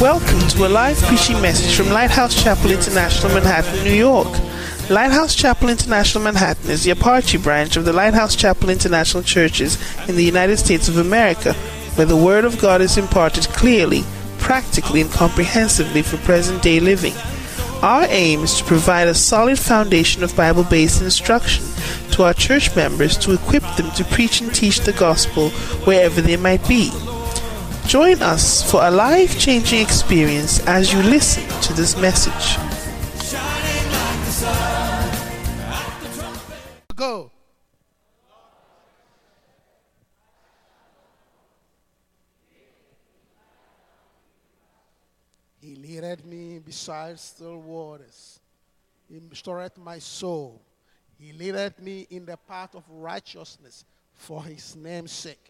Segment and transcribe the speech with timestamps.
[0.00, 4.28] Welcome to a live preaching message from Lighthouse Chapel International, Manhattan, New York.
[4.88, 9.76] Lighthouse Chapel International Manhattan is the Apache branch of the Lighthouse Chapel International Churches
[10.08, 11.52] in the United States of America,
[11.96, 14.02] where the Word of God is imparted clearly,
[14.38, 17.12] practically, and comprehensively for present day living.
[17.82, 21.66] Our aim is to provide a solid foundation of Bible based instruction
[22.12, 25.50] to our church members to equip them to preach and teach the gospel
[25.84, 26.90] wherever they might be.
[27.90, 32.56] Join us for a life changing experience as you listen to this message.
[36.94, 37.32] Go.
[45.60, 48.38] He leadeth me beside still waters.
[49.08, 50.62] He restoreth my soul.
[51.18, 53.84] He leadeth me in the path of righteousness
[54.14, 55.49] for his name's sake.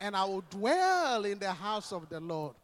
[0.00, 2.54] and I will dwell in the house of the Lord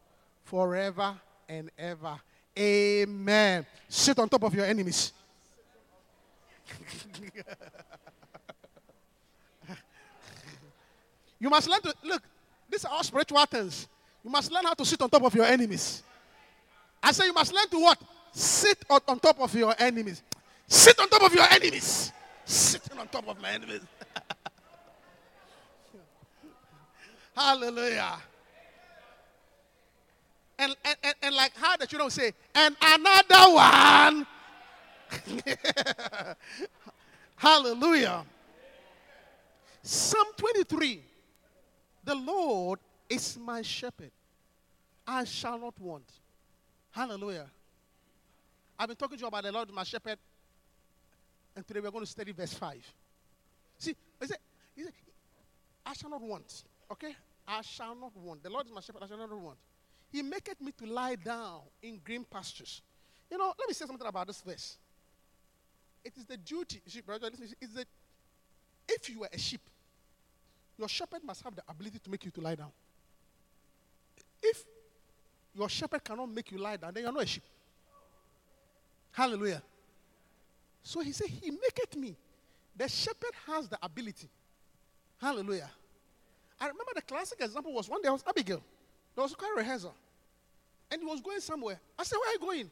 [0.45, 1.15] forever
[1.49, 2.21] and ever.
[2.59, 3.65] Amen.
[3.89, 5.13] Sit on top of your enemies.
[11.39, 12.23] you must learn to look,
[12.71, 13.89] these are all spiritual things.
[14.25, 16.03] You must learn how to sit on top of your enemies.
[17.03, 18.01] I say you must learn to what?
[18.33, 20.23] Sit on, on top of your enemies.
[20.67, 22.13] Sit on top of your enemies.
[22.45, 23.81] Sitting on top of my enemies.
[27.37, 28.17] Hallelujah.
[30.59, 34.27] And, and, and, and like how that you don't say, and another one.
[37.37, 38.25] Hallelujah.
[39.83, 41.03] Psalm 23.
[42.05, 42.79] The Lord
[43.09, 44.11] is my shepherd.
[45.07, 46.05] I shall not want.
[46.92, 47.47] Hallelujah.
[48.79, 50.19] I've been talking to you about the Lord my shepherd.
[51.57, 52.95] And today we're going to study verse 5.
[53.79, 54.39] See, he said,
[55.85, 56.65] I shall not want.
[56.92, 57.17] Okay?
[57.48, 58.42] I shall not want.
[58.42, 59.58] The Lord is my shepherd, I shall not want.
[60.11, 62.83] He maketh me to lie down in green pastures.
[63.30, 64.77] You know, let me say something about this verse.
[66.05, 67.57] It is the duty, sheep, brother, listen,
[68.89, 69.63] if you are a sheep,
[70.77, 72.70] your shepherd must have the ability to make you to lie down.
[74.42, 74.64] If
[75.55, 77.45] your shepherd cannot make you lie down, then you're not a sheep.
[79.13, 79.63] Hallelujah.
[80.83, 82.17] So he said, He maketh me.
[82.77, 84.29] The shepherd has the ability.
[85.20, 85.70] Hallelujah.
[86.62, 88.62] I remember the classic example was one day I was Abigail.
[89.17, 89.92] There was a choir rehearsal.
[90.92, 91.80] And he was going somewhere.
[91.98, 92.70] I said, Where are you going?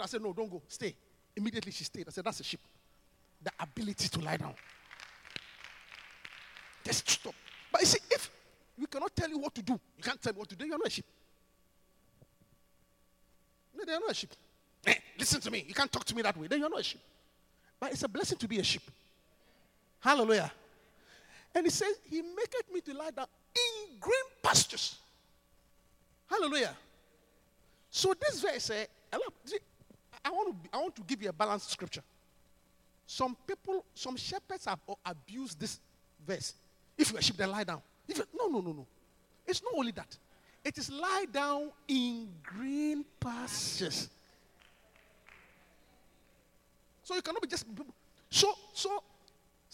[0.00, 0.62] I said, No, don't go.
[0.68, 0.94] Stay.
[1.34, 2.06] Immediately she stayed.
[2.06, 2.60] I said, That's a ship.
[3.42, 4.54] The ability to lie down.
[6.84, 7.34] Just stop.
[7.72, 8.30] But you see, if
[8.78, 10.78] we cannot tell you what to do, you can't tell me what to do, you're
[10.78, 11.06] not a sheep.
[13.76, 14.30] No, they're not a sheep.
[14.86, 15.64] Eh, listen to me.
[15.66, 16.46] You can't talk to me that way.
[16.46, 17.00] Then you're not a sheep.
[17.80, 18.88] But it's a blessing to be a sheep.
[19.98, 20.52] Hallelujah.
[21.54, 24.96] And he says, He maketh me to lie down in green pastures.
[26.28, 26.74] Hallelujah.
[27.90, 29.60] So this verse, uh, I, want to,
[30.72, 32.02] I want to give you a balanced scripture.
[33.06, 35.78] Some people, some shepherds have abused this
[36.26, 36.54] verse.
[36.96, 37.82] If you're a sheep, then lie down.
[38.08, 38.86] If no, no, no, no.
[39.46, 40.16] It's not only that.
[40.64, 44.08] It is lie down in green pastures.
[47.02, 47.66] So you cannot be just
[48.30, 49.02] so so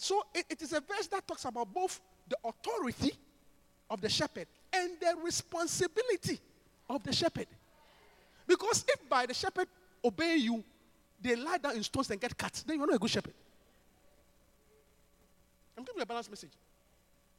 [0.01, 1.99] so it, it is a verse that talks about both
[2.29, 3.11] the authority
[3.89, 6.39] of the shepherd and the responsibility
[6.89, 7.47] of the shepherd.
[8.47, 9.67] Because if by the shepherd
[10.03, 10.63] obey you,
[11.21, 13.33] they lie down in stones and get cut, then you're not a good shepherd.
[15.77, 16.51] I'm giving you a balanced message.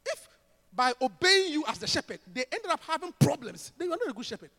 [0.04, 0.28] If
[0.70, 4.12] by obeying you as the shepherd, they ended up having problems, then you're not a
[4.12, 4.50] good shepherd.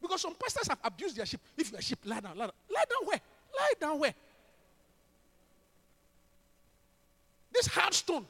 [0.00, 1.40] Because some pastors have abused their sheep.
[1.58, 2.54] If you're a sheep, lie down, lie down.
[2.72, 3.20] Lie down where?
[3.58, 4.14] Lie down where?
[7.52, 8.26] This hard stone,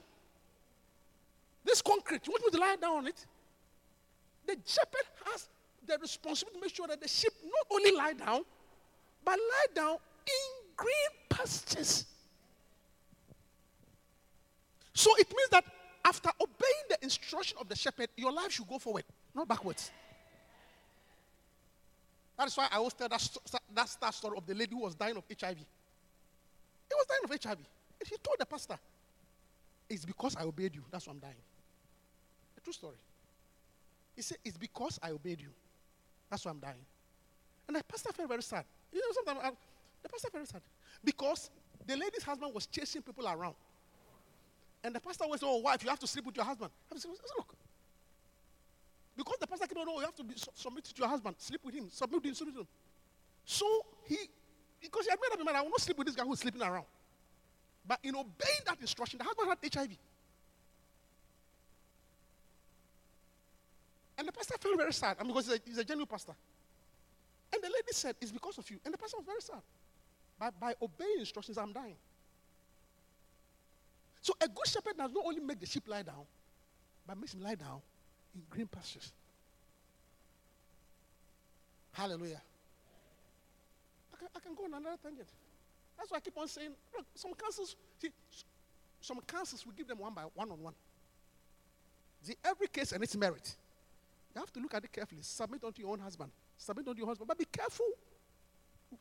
[1.65, 3.27] this concrete, you want me to lie down on it?
[4.47, 5.49] The shepherd has
[5.87, 8.43] the responsibility to make sure that the sheep not only lie down,
[9.25, 9.97] but lie down
[10.27, 10.93] in green
[11.29, 12.07] pastures.
[14.95, 15.65] So it means that
[16.05, 19.05] after obeying the instruction of the shepherd, your life should go forward,
[19.35, 19.91] not backwards.
[22.37, 23.29] That is why I always tell that,
[23.75, 25.59] that star story of the lady who was dying of HIV.
[25.59, 27.59] He was dying of HIV.
[27.59, 28.79] And he told the pastor,
[29.93, 30.83] It's because I obeyed you.
[30.91, 31.35] That's why I'm dying.
[32.56, 32.97] A true story.
[34.17, 35.50] He said, It's because I obeyed you.
[36.31, 36.87] That's why I'm dying.
[37.69, 38.65] And the pastor felt very sad.
[38.91, 39.50] You know, sometimes I,
[40.03, 40.62] the pastor felt very sad
[41.05, 41.50] because
[41.87, 43.55] the lady's husband was chasing people around.
[44.83, 46.71] And the pastor was, oh, wife, you have to sleep with your husband.
[46.91, 47.55] I said, look,
[49.15, 51.61] because the pastor kept on, oh, you have to be submit to your husband, sleep
[51.62, 52.67] with him, submit to him, submit him.
[53.44, 53.67] So
[54.06, 54.17] he,
[54.81, 56.41] because he had made up his mind, I will not sleep with this guy who's
[56.41, 56.87] sleeping around.
[57.87, 59.90] But in obeying that instruction, the husband had HIV.
[64.19, 65.17] And the pastor felt very sad.
[65.19, 66.34] I mean, because he's a, he's a genuine pastor.
[67.52, 68.79] And the lady said, It's because of you.
[68.84, 69.62] And the pastor was very sad.
[70.38, 71.96] By, by obeying instructions, I'm dying.
[74.20, 76.25] So a good shepherd does not only make the sheep lie down,
[77.06, 77.81] but makes him lie down
[78.34, 79.12] in green pastures.
[81.93, 82.40] Hallelujah.
[84.14, 85.29] I can, I can go on another tangent.
[86.03, 88.09] That's why I keep on saying, look, some cancers, see,
[89.01, 90.75] some cancers we give them one by one on one.
[92.23, 93.55] See, every case and its merit.
[94.35, 95.23] You have to look at it carefully.
[95.23, 96.33] Submit unto your own husband.
[96.59, 97.29] Submit unto your husband.
[97.29, 97.87] But be careful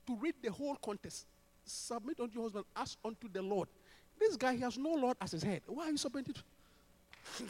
[0.06, 1.26] to read the whole context.
[1.66, 3.68] Submit unto your husband as unto the Lord.
[4.20, 5.64] This guy, he has no Lord as his head.
[5.66, 6.36] Why are you submitting?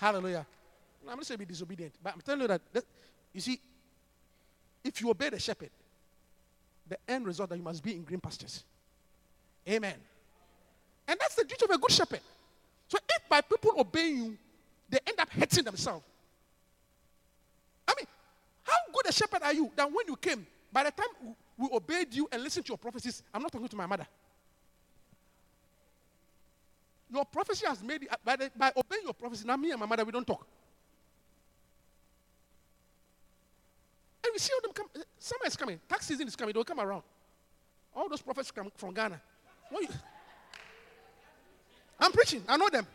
[0.00, 0.44] Hallelujah.
[1.08, 2.84] I'm not saying be disobedient, but I'm telling you that, that,
[3.32, 3.60] you see,
[4.84, 5.70] if you obey the shepherd,
[6.88, 8.62] the end result that you must be in green pastures.
[9.68, 9.94] Amen.
[11.08, 12.20] And that's the duty of a good shepherd.
[12.88, 14.38] So if by people obeying you,
[14.88, 16.04] they end up hurting themselves.
[17.88, 18.06] I mean,
[18.62, 22.12] how good a shepherd are you that when you came, by the time we obeyed
[22.12, 24.06] you and listened to your prophecies, I'm not talking to my mother.
[27.10, 29.86] Your prophecy has made it, by, the, by obeying your prophecy, now me and my
[29.86, 30.46] mother, we don't talk.
[34.24, 34.86] And we see all them come.
[35.18, 35.78] Summer is coming.
[35.88, 36.54] Tax season is coming.
[36.54, 37.02] They'll come around.
[37.94, 39.20] All those prophets come from Ghana.
[39.70, 39.88] You,
[42.00, 42.42] I'm preaching.
[42.48, 42.86] I know them.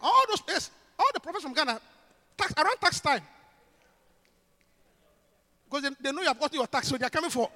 [0.00, 1.80] All those, yes, all the prophets from Ghana,
[2.36, 3.22] tax, around tax time.
[5.68, 7.50] Because they, they know you have got your tax, so they are coming for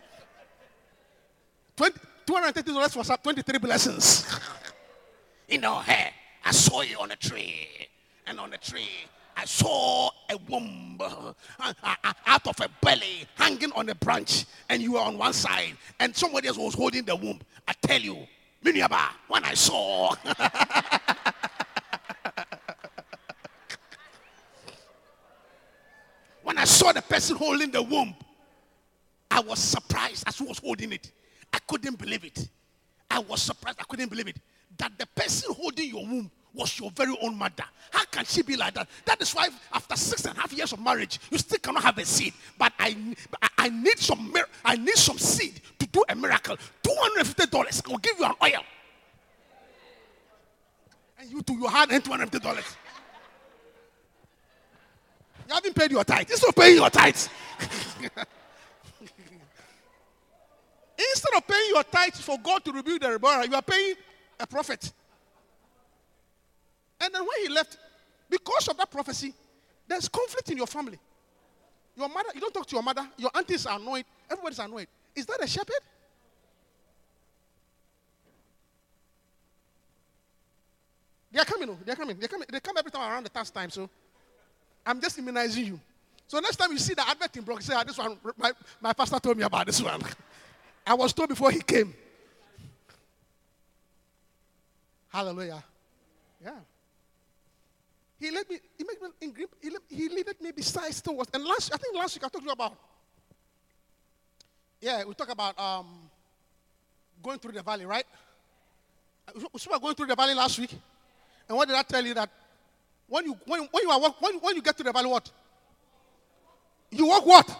[1.76, 4.26] 20, $230 for some 23 blessings.
[5.48, 6.10] you know, hey,
[6.44, 7.68] I saw you on a tree.
[8.26, 8.88] And on the tree,
[9.42, 11.94] I saw a womb uh, uh,
[12.26, 16.14] out of a belly hanging on a branch, and you were on one side, and
[16.14, 17.40] somebody else was holding the womb.
[17.66, 18.18] I tell you,
[18.64, 20.14] Miniaba, when I saw.
[26.44, 28.14] when I saw the person holding the womb,
[29.28, 31.10] I was surprised as who was holding it.
[31.52, 32.48] I couldn't believe it.
[33.10, 33.78] I was surprised.
[33.80, 34.36] I couldn't believe it.
[34.78, 37.64] That the person holding your womb was your very own mother.
[37.90, 38.88] How can she be like that?
[39.04, 41.98] That is why, after six and a half years of marriage, you still cannot have
[41.98, 42.34] a seed.
[42.58, 42.96] But I,
[43.58, 44.34] I need some,
[44.64, 46.56] I need some seed to do a miracle.
[46.82, 47.82] Two hundred fifty dollars.
[47.86, 48.62] I will give you an oil,
[51.18, 52.76] and you to your hand and two hundred fifty dollars.
[55.48, 56.30] You haven't paid your tithe.
[56.30, 57.16] Instead of paying your tithe,
[60.98, 63.94] instead of paying your tithe for God to rebuild the rebellion, you are paying
[64.40, 64.92] a prophet.
[67.02, 67.78] And then when he left,
[68.30, 69.34] because of that prophecy,
[69.88, 70.98] there's conflict in your family.
[71.96, 74.86] Your mother, you don't talk to your mother, your aunties are annoyed, everybody's annoyed.
[75.14, 75.80] Is that a shepherd?
[81.32, 83.24] They are coming, oh, they are coming, they are coming, they come every time around
[83.24, 83.90] the task time, so
[84.86, 85.80] I'm just immunizing you.
[86.28, 88.92] So next time you see the advert in Brook, say, ah, this one, my, my
[88.92, 90.00] pastor told me about this one.
[90.86, 91.94] I was told before he came.
[95.08, 95.62] Hallelujah.
[96.42, 96.52] Yeah.
[98.22, 101.20] He led me, he made me in grip, he led, he led me beside still
[101.34, 102.74] And last, I think last week I talked to you about,
[104.80, 105.86] yeah, we talked about um,
[107.20, 108.04] going through the valley, right?
[109.34, 110.72] So we were going through the valley last week.
[111.48, 112.30] And what did I tell you that
[113.08, 115.28] when you when, when you are walk, when, when you get to the valley, what?
[116.92, 117.56] You walk what?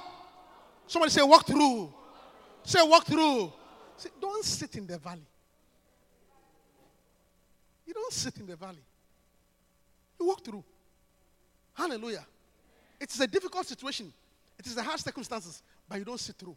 [0.87, 1.93] Somebody say walk through.
[2.63, 3.53] Say walk through.
[3.97, 5.27] Say, don't sit in the valley.
[7.85, 8.85] You don't sit in the valley.
[10.23, 10.63] You walk through.
[11.75, 12.25] Hallelujah.
[13.01, 14.13] It is a difficult situation.
[14.57, 16.57] It is a hard circumstances, but you don't sit through.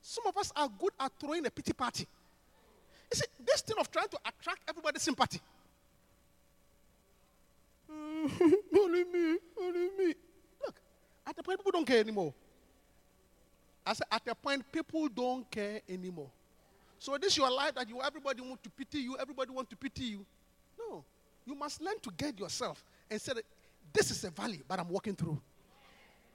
[0.00, 2.06] Some of us are good at throwing a pity party.
[3.12, 5.40] You see, this thing of trying to attract everybody's sympathy.
[7.90, 10.14] only me, only me.
[10.64, 10.80] Look,
[11.26, 12.32] at the point people don't care anymore.
[13.84, 16.30] I said, at the point people don't care anymore.
[17.00, 19.74] So this is your life that you everybody want to pity you, everybody want to
[19.74, 20.24] pity you.
[20.78, 21.02] No,
[21.44, 23.38] you must learn to get yourself and said,
[23.92, 25.40] This is a valley, but I'm walking through.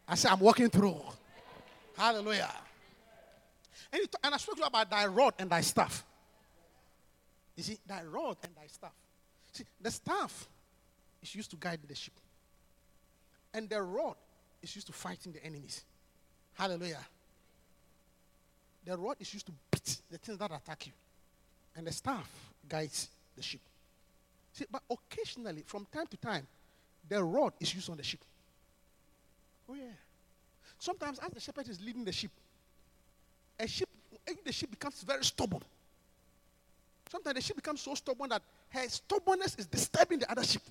[0.08, 1.02] I said, I'm walking through.
[1.98, 2.52] Hallelujah.
[3.92, 6.04] And, t- and I spoke to you about thy rod and thy staff.
[7.56, 8.92] You see, thy rod and thy staff.
[9.54, 10.48] See, the staff
[11.24, 12.14] is used to guide the sheep.
[13.54, 14.16] And the rod
[14.62, 15.84] is used to fighting the enemies.
[16.56, 17.06] Hallelujah.
[18.86, 20.94] The rod is used to beat the things that attack you.
[21.76, 22.30] And the staff
[22.68, 23.62] guides the sheep.
[24.54, 26.48] See, but occasionally, from time to time,
[27.08, 28.22] the rod is used on the sheep.
[29.70, 29.84] Oh, yeah.
[30.80, 32.32] Sometimes, as the shepherd is leading the sheep,
[33.60, 33.90] a sheep,
[34.44, 35.62] the sheep becomes very stubborn.
[37.10, 40.62] Sometimes the sheep becomes so stubborn that her stubbornness is disturbing the other sheep.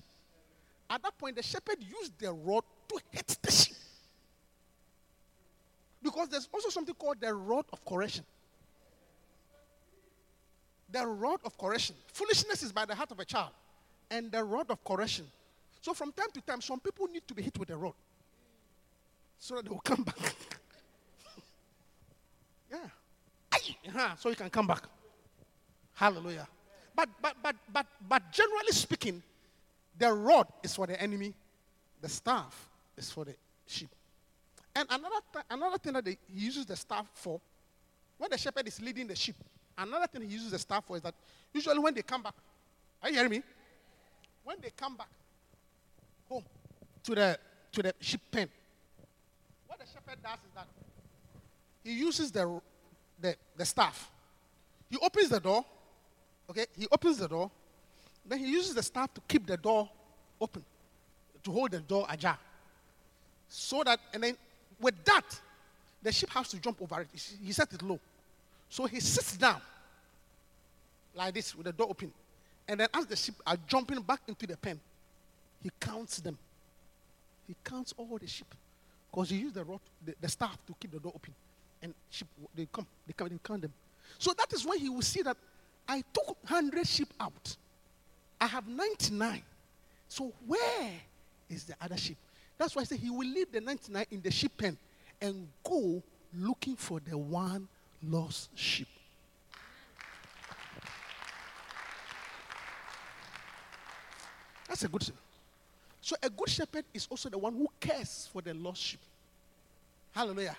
[0.89, 3.75] At that point, the shepherd used the rod to hit the sheep.
[6.03, 8.23] Because there's also something called the rod of correction.
[10.91, 11.95] The rod of correction.
[12.13, 13.49] Foolishness is by the heart of a child,
[14.11, 15.25] and the rod of correction.
[15.85, 17.93] So, from time to time, some people need to be hit with a rod
[19.37, 20.17] so that they will come back.
[22.71, 22.77] yeah.
[23.89, 24.81] Uh-huh, so you can come back.
[25.93, 26.47] Hallelujah.
[26.95, 29.21] But, but, but, but, but generally speaking,
[29.99, 31.35] the rod is for the enemy,
[32.01, 33.35] the staff is for the
[33.67, 33.89] sheep.
[34.75, 37.39] And another, th- another thing that they, he uses the staff for,
[38.17, 39.35] when the shepherd is leading the sheep,
[39.77, 41.13] another thing he uses the staff for is that
[41.53, 42.33] usually when they come back,
[43.03, 43.43] are you hearing me?
[44.43, 45.09] When they come back
[47.05, 47.39] to the,
[47.71, 48.49] to the sheep pen,
[49.67, 50.67] what the shepherd does is that
[51.83, 52.61] he uses the,
[53.21, 54.09] the, the staff.
[54.89, 55.63] He opens the door,
[56.49, 56.65] okay?
[56.77, 57.51] He opens the door,
[58.25, 59.87] then he uses the staff to keep the door
[60.41, 60.63] open,
[61.43, 62.37] to hold the door ajar.
[63.47, 64.37] So that, and then
[64.79, 65.39] with that,
[66.01, 67.07] the sheep has to jump over it.
[67.43, 67.99] He set it low.
[68.69, 69.61] So he sits down
[71.15, 72.11] like this with the door open.
[72.67, 74.79] And then as the sheep are jumping back into the pen,
[75.61, 76.37] he counts them.
[77.47, 78.53] He counts all the sheep.
[79.11, 81.33] Because he used the, rod, the, the staff to keep the door open.
[81.81, 83.73] And sheep, they come, they come, and count them.
[84.17, 85.37] So that is when he will see that
[85.87, 87.55] I took 100 sheep out.
[88.39, 89.41] I have 99.
[90.07, 90.91] So where
[91.49, 92.17] is the other sheep?
[92.57, 94.77] That's why I say he will leave the 99 in the sheep pen
[95.21, 96.01] and go
[96.33, 97.67] looking for the one
[98.03, 98.87] lost sheep.
[104.67, 105.24] That's a good shepherd.
[106.05, 108.99] So a good shepherd is also the one who cares for the lost sheep.
[110.11, 110.55] Hallelujah.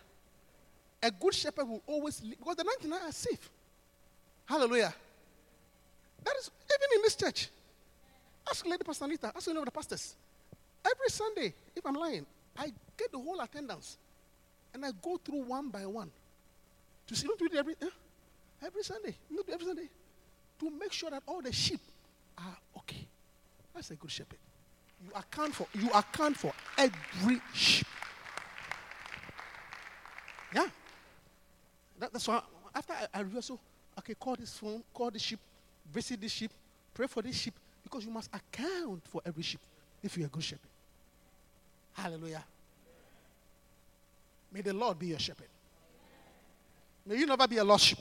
[1.00, 3.48] A good shepherd will always leave because the 99 are safe.
[4.44, 4.92] Hallelujah.
[6.24, 7.48] That is even in this church.
[8.50, 10.16] Ask Lady Pastor Anita, ask any of the pastors.
[10.84, 12.26] Every Sunday, if I'm lying,
[12.58, 13.98] I get the whole attendance
[14.74, 16.10] and I go through one by one
[17.06, 17.86] to see, don't do it every, eh?
[18.66, 19.14] every Sunday,
[19.52, 19.88] every Sunday,
[20.58, 21.80] to make sure that all the sheep
[22.36, 23.06] are okay.
[23.72, 24.38] That's a good shepherd.
[25.06, 27.86] You account for, you account for every sheep.
[30.52, 30.66] Yeah.
[32.00, 32.42] That, that's why
[32.75, 33.60] after I, I realized, so,
[33.98, 35.38] okay, call this phone, call the sheep,
[35.92, 36.50] visit the sheep,
[36.92, 39.60] pray for this sheep, because you must account for every sheep
[40.02, 40.68] if you're a good shepherd.
[41.92, 42.44] Hallelujah.
[44.52, 45.48] May the Lord be your shepherd.
[47.06, 47.98] May you never be a lost sheep.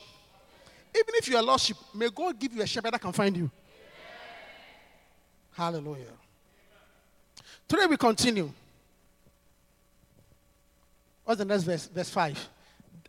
[0.93, 3.37] Even if you're a lost sheep, may God give you a shepherd that can find
[3.37, 3.51] you.
[5.51, 6.24] Hallelujah.
[7.67, 8.51] Today we continue.
[11.23, 11.87] What's the next verse?
[11.87, 12.49] Verse 5.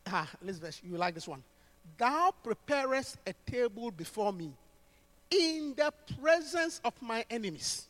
[0.07, 0.81] Ah, this verse.
[0.85, 1.43] You like this one.
[1.99, 4.53] Thou preparest a table before me
[5.31, 7.87] in the presence of my enemies.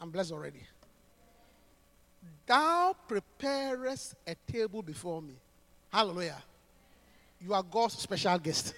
[0.00, 0.60] I'm blessed already.
[2.46, 5.34] Thou preparest a table before me.
[5.92, 6.42] Hallelujah.
[7.40, 8.74] You are God's special guest.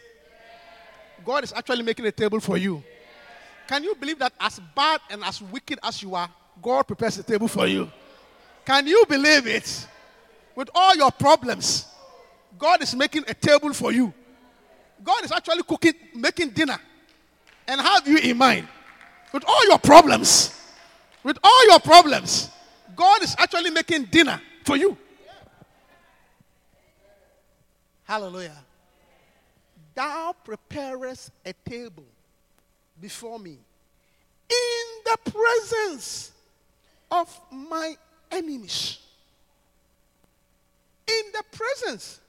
[1.24, 2.82] God is actually making a table for you.
[3.72, 6.28] Can you believe that as bad and as wicked as you are,
[6.60, 7.90] God prepares a table for you?
[8.66, 9.86] Can you believe it?
[10.54, 11.86] With all your problems,
[12.58, 14.12] God is making a table for you.
[15.02, 16.78] God is actually cooking, making dinner,
[17.66, 18.68] and have you in mind.
[19.32, 20.54] With all your problems,
[21.22, 22.50] with all your problems,
[22.94, 24.98] God is actually making dinner for you.
[28.04, 28.58] Hallelujah.
[29.94, 32.04] Thou preparest a table
[33.02, 33.58] before me
[34.48, 36.32] in the presence
[37.10, 37.94] of my
[38.30, 38.98] enemies.
[41.06, 42.20] In the presence.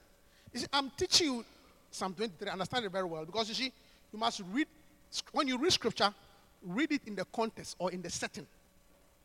[0.52, 1.44] You see, I'm teaching you
[1.90, 3.72] Psalm 23, understand it very well because you see,
[4.12, 4.66] you must read,
[5.30, 6.12] when you read scripture,
[6.66, 8.46] read it in the context or in the setting.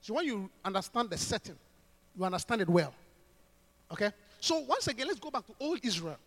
[0.01, 1.55] So when you understand the setting,
[2.15, 2.93] you understand it well.
[3.91, 4.11] Okay?
[4.39, 6.17] So once again, let's go back to old Israel.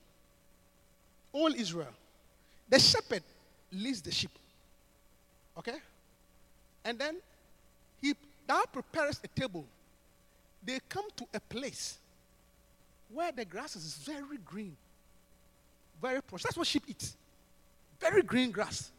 [1.33, 1.95] Old Israel.
[2.69, 3.23] The shepherd
[3.71, 4.31] leads the sheep.
[5.59, 5.77] Okay?
[6.85, 7.17] And then
[8.01, 8.15] he
[8.47, 9.65] thou prepares a table.
[10.65, 11.99] They come to a place
[13.13, 14.77] where the grass is very green.
[16.01, 16.43] Very fresh.
[16.43, 17.13] That's what sheep eat.
[18.01, 18.91] Very green grass.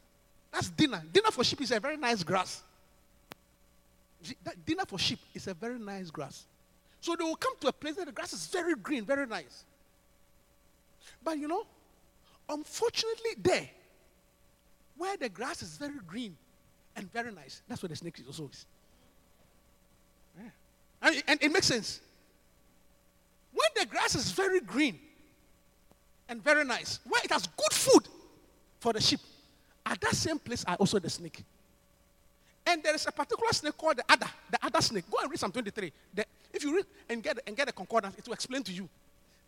[0.52, 1.04] That's dinner.
[1.12, 2.62] Dinner for sheep is a very nice grass.
[4.44, 6.46] that dinner for sheep is a very nice grass.
[7.02, 9.66] So they will come to a place where the grass is very green, very nice.
[11.22, 11.66] But you know,
[12.48, 13.70] unfortunately, there,
[14.96, 16.38] where the grass is very green
[16.96, 18.66] and very nice, that's where the snake is also is.
[20.38, 20.50] Yeah.
[21.02, 22.00] And, and it makes sense.
[23.54, 25.00] When the grass is very green
[26.28, 28.08] and very nice, where it has good food
[28.80, 29.20] for the sheep,
[29.86, 31.44] at that same place are also the snake.
[32.66, 35.04] And there is a particular snake called the adder, the adder snake.
[35.12, 35.92] Go and read Psalm 23.
[36.14, 38.88] The, if you read and get, and get a concordance, it will explain to you.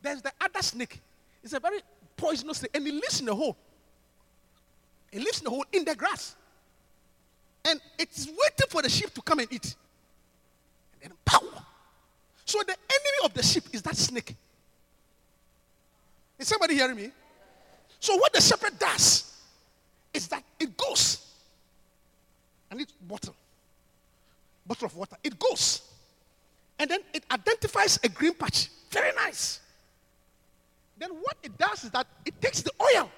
[0.02, 1.00] There's the adder snake.
[1.44, 1.80] It's a very
[2.18, 3.56] poisonous snake, and it lives in a hole.
[5.12, 6.36] It lives in a hole in the grass.
[7.66, 9.76] And it's waiting for the sheep to come and eat.
[11.02, 11.42] And then pow!
[12.46, 14.36] So the enemy of the sheep is that snake.
[16.38, 17.12] Is somebody hearing me?
[18.00, 19.34] So what the shepherd does
[20.14, 21.26] is that it goes
[22.70, 23.36] and it's bottle,
[24.66, 25.16] bottle of water.
[25.24, 25.82] It goes,
[26.78, 28.70] and then it identifies a green patch.
[28.92, 29.60] Very nice.
[30.98, 33.10] Then what it does is that it takes the oil,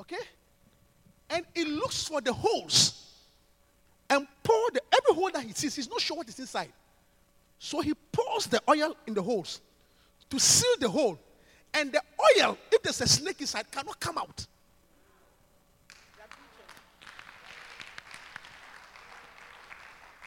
[0.00, 0.16] okay,
[1.30, 3.04] and he looks for the holes
[4.10, 5.76] and pour the every hole that he sees.
[5.76, 6.72] He's not sure what is inside,
[7.58, 9.60] so he pours the oil in the holes
[10.30, 11.18] to seal the hole,
[11.72, 12.02] and the
[12.36, 14.46] oil, if there's a snake inside, cannot come out.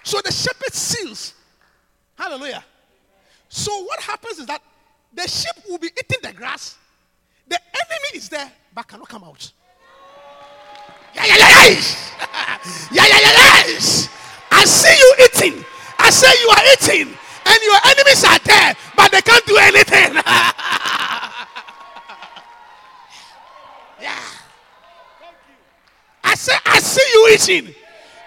[0.03, 1.33] So the shepherd seals.
[2.17, 2.63] Hallelujah.
[3.47, 4.61] So what happens is that
[5.13, 6.77] the sheep will be eating the grass.
[7.47, 9.51] The enemy is there, but cannot come out.
[11.15, 11.77] Yeah, yeah, yeah, yeah.
[12.91, 14.07] yeah, yeah, yeah.
[14.51, 15.65] I see you eating.
[15.99, 20.13] I say you are eating, and your enemies are there, but they can't do anything.
[24.01, 24.21] yeah.
[26.23, 27.75] I say, I see you eating.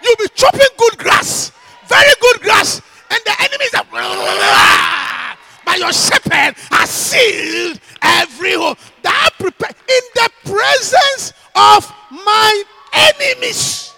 [0.03, 1.51] You'll be chopping good grass
[1.87, 5.37] very good grass, and the enemies are.
[5.65, 8.75] But your shepherd has sealed every hole.
[9.01, 12.63] That prepare in the presence of my
[12.95, 13.93] enemies.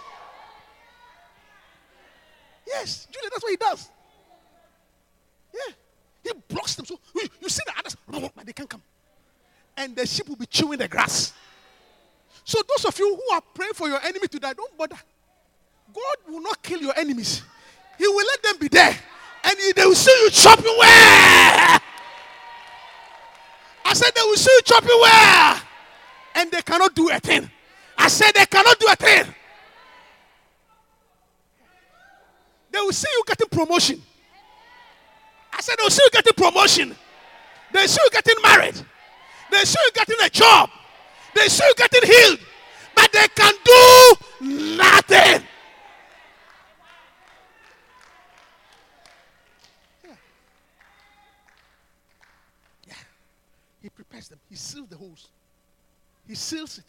[2.66, 3.90] Yes, Julia, that's what he does.
[5.54, 5.74] Yeah,
[6.24, 6.86] he blocks them.
[6.86, 7.96] So you see the others,
[8.36, 8.84] but they can't come,
[9.76, 11.34] and the sheep will be chewing the grass.
[12.44, 14.98] So those of you who are praying for your enemy to die, don't bother.
[15.94, 17.42] God will not kill your enemies.
[17.98, 18.96] He will let them be there.
[19.44, 21.80] And they will see you chopping where?
[23.86, 25.62] I said they will see you chopping where?
[26.36, 27.50] And they cannot do a thing.
[27.98, 29.34] I said they cannot do a thing.
[32.72, 34.02] They will see you getting promotion.
[35.52, 36.96] I said they will see you getting promotion.
[37.74, 38.76] They see you getting married.
[39.52, 40.70] They see you getting a job.
[41.34, 42.40] They see you getting healed.
[42.96, 44.16] But they can do
[44.78, 45.44] nothing.
[50.04, 50.16] Yeah.
[52.88, 52.94] Yeah.
[53.82, 54.40] He prepares them.
[54.50, 55.30] He seals the holes.
[56.28, 56.86] He seals it.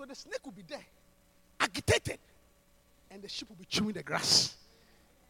[0.00, 0.80] So the snake will be there,
[1.60, 2.18] agitated,
[3.10, 4.56] and the sheep will be chewing the grass.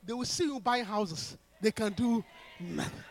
[0.07, 1.37] They will see you buying houses.
[1.61, 2.23] They can do
[2.61, 3.03] nothing.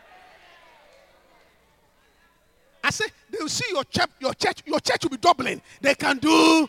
[2.82, 5.60] I say they will see your church, your church, your church will be doubling.
[5.82, 6.66] They can do.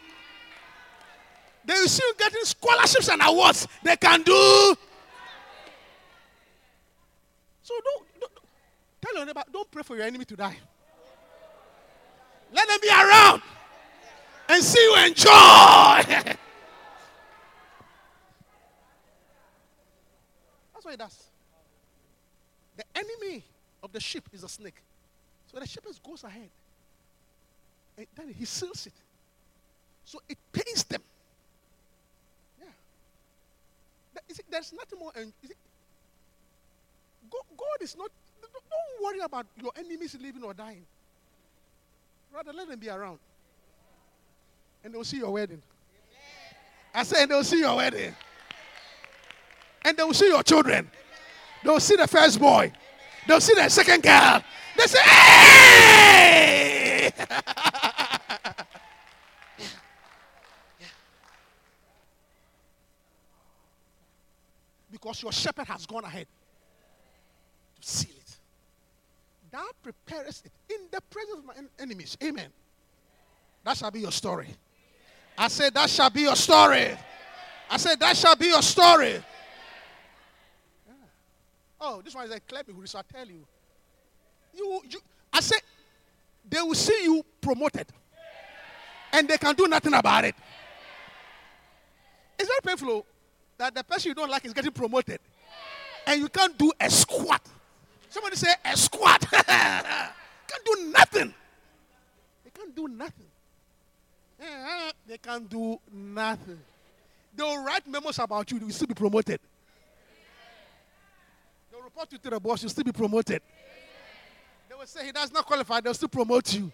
[1.63, 3.69] They will see you getting scholarships and awards.
[3.85, 4.33] They can do.
[7.63, 8.31] So don't, don't
[9.01, 10.57] tell your neighbor, don't pray for your enemy to die.
[12.53, 13.41] Let them be around
[14.51, 15.31] and see you enjoy.
[20.73, 21.23] That's what he does.
[22.75, 23.43] The enemy
[23.81, 24.81] of the sheep is a snake.
[25.51, 26.49] So the shepherd goes ahead.
[27.97, 28.93] And then he seals it.
[30.05, 31.01] So it pains them.
[32.59, 32.67] Yeah.
[34.29, 35.11] It, there's nothing more.
[35.15, 35.55] It,
[37.29, 38.11] God is not.
[38.41, 40.85] Don't worry about your enemies living or dying.
[42.33, 43.19] Rather, let them be around.
[44.83, 45.61] And they'll see your wedding.
[46.93, 48.13] I said, they'll see your wedding.
[49.83, 50.89] And they'll see your children.
[51.63, 52.71] They'll see the first boy.
[53.27, 54.43] They'll see the second girl.
[54.77, 57.11] They say, hey!
[64.91, 66.27] because your shepherd has gone ahead
[67.81, 68.37] to seal it.
[69.51, 72.17] Thou preparest it in the presence of my enemies.
[72.23, 72.49] Amen.
[73.63, 74.47] That shall be your story.
[75.37, 76.91] I said, That shall be your story.
[77.69, 79.13] I said, That shall be your story.
[80.87, 80.93] Yeah.
[81.79, 83.45] Oh, this one is a clever who shall tell you.
[84.53, 84.99] You, you.
[85.31, 85.59] I said,
[86.49, 87.87] They will see you promoted,
[89.13, 90.35] and they can do nothing about it.
[92.37, 92.91] It's very painful.
[92.91, 93.05] Oh,
[93.57, 95.19] that the person you don't like is getting promoted.
[96.07, 97.41] And you can't do a squat.
[98.09, 99.21] Somebody say a squat.
[99.31, 101.33] can't do nothing.
[102.43, 103.30] They can't do nothing.
[105.07, 106.59] They can't do nothing.
[107.35, 109.39] They'll write memos about you, you will still be promoted.
[111.71, 113.41] They'll report you to the boss, you'll still be promoted.
[114.69, 116.71] They will say he does not qualify, they'll still promote you.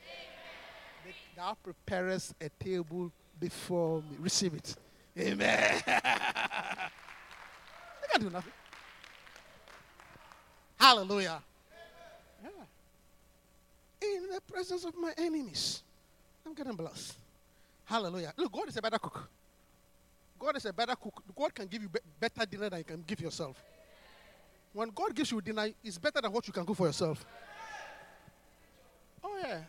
[1.35, 4.17] Thou preparest a table before me.
[4.19, 4.75] Receive it.
[5.19, 5.81] Amen.
[5.85, 5.91] they
[8.11, 8.53] can't do nothing.
[10.79, 11.41] Hallelujah.
[12.43, 12.49] Yeah.
[14.01, 15.83] In the presence of my enemies,
[16.45, 17.15] I'm getting blessed.
[17.87, 18.33] Hallelujah.
[18.35, 19.29] Look, God is a better cook.
[20.37, 21.23] God is a better cook.
[21.33, 23.63] God can give you be- better dinner than you can give yourself.
[24.73, 27.25] When God gives you dinner, it's better than what you can cook for yourself.
[29.23, 29.59] Oh, yeah.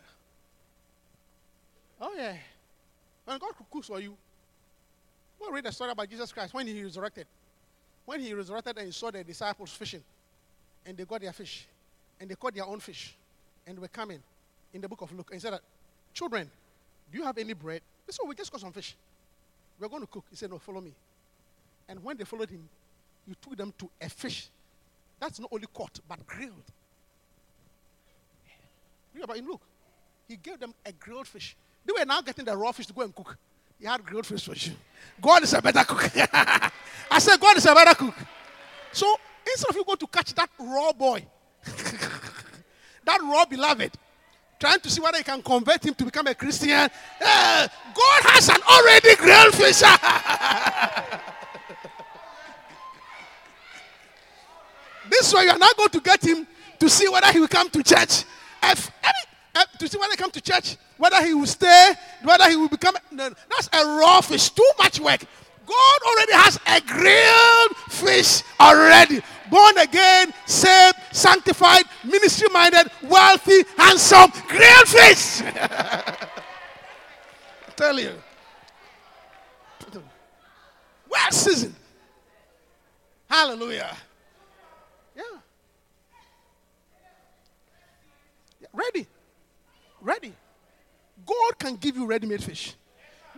[2.01, 2.35] Oh, yeah.
[3.23, 4.15] When God cooks for you,
[5.39, 7.25] we'll read the story about Jesus Christ when he resurrected.
[8.05, 10.03] When he resurrected and he saw the disciples fishing,
[10.85, 11.67] and they got their fish,
[12.19, 13.15] and they caught their own fish,
[13.65, 14.19] and were coming
[14.73, 15.57] in the book of Luke, and he said,
[16.13, 16.49] Children,
[17.11, 17.81] do you have any bread?
[18.09, 18.95] They said, "Oh, We just caught some fish.
[19.79, 20.25] We're going to cook.
[20.31, 20.93] He said, No, follow me.
[21.87, 22.67] And when they followed him,
[23.27, 24.49] he took them to a fish
[25.19, 26.63] that's not only caught, but grilled.
[29.13, 29.61] Read about in Luke.
[30.27, 31.55] He gave them a grilled fish.
[31.85, 33.37] They were now getting the raw fish to go and cook.
[33.79, 34.75] He had grilled fish for you.
[35.21, 36.09] God is a better cook.
[36.15, 38.15] I said, God is a better cook.
[38.91, 41.23] So instead of you going to catch that raw boy,
[43.05, 43.91] that raw beloved,
[44.59, 48.49] trying to see whether you can convert him to become a Christian, eh, God has
[48.49, 49.81] an already grilled fish.
[55.09, 56.47] This way, you are not going to get him
[56.79, 58.23] to see whether he will come to church.
[58.63, 58.91] If,
[59.55, 61.93] uh, to see whether he come to church, whether he will stay,
[62.23, 62.95] whether he will become.
[63.11, 64.49] No, that's a raw fish.
[64.49, 65.21] Too much work.
[65.69, 69.21] God already has a grilled fish already.
[69.51, 75.41] Born again, saved, sanctified, ministry minded, wealthy, handsome, grilled fish.
[77.75, 78.13] Tell you.
[81.07, 81.75] Well seasoned.
[83.29, 83.95] Hallelujah.
[85.15, 85.23] Yeah.
[88.59, 89.05] Yeah, Ready.
[90.01, 90.33] Ready.
[91.25, 92.73] God can give you ready made fish.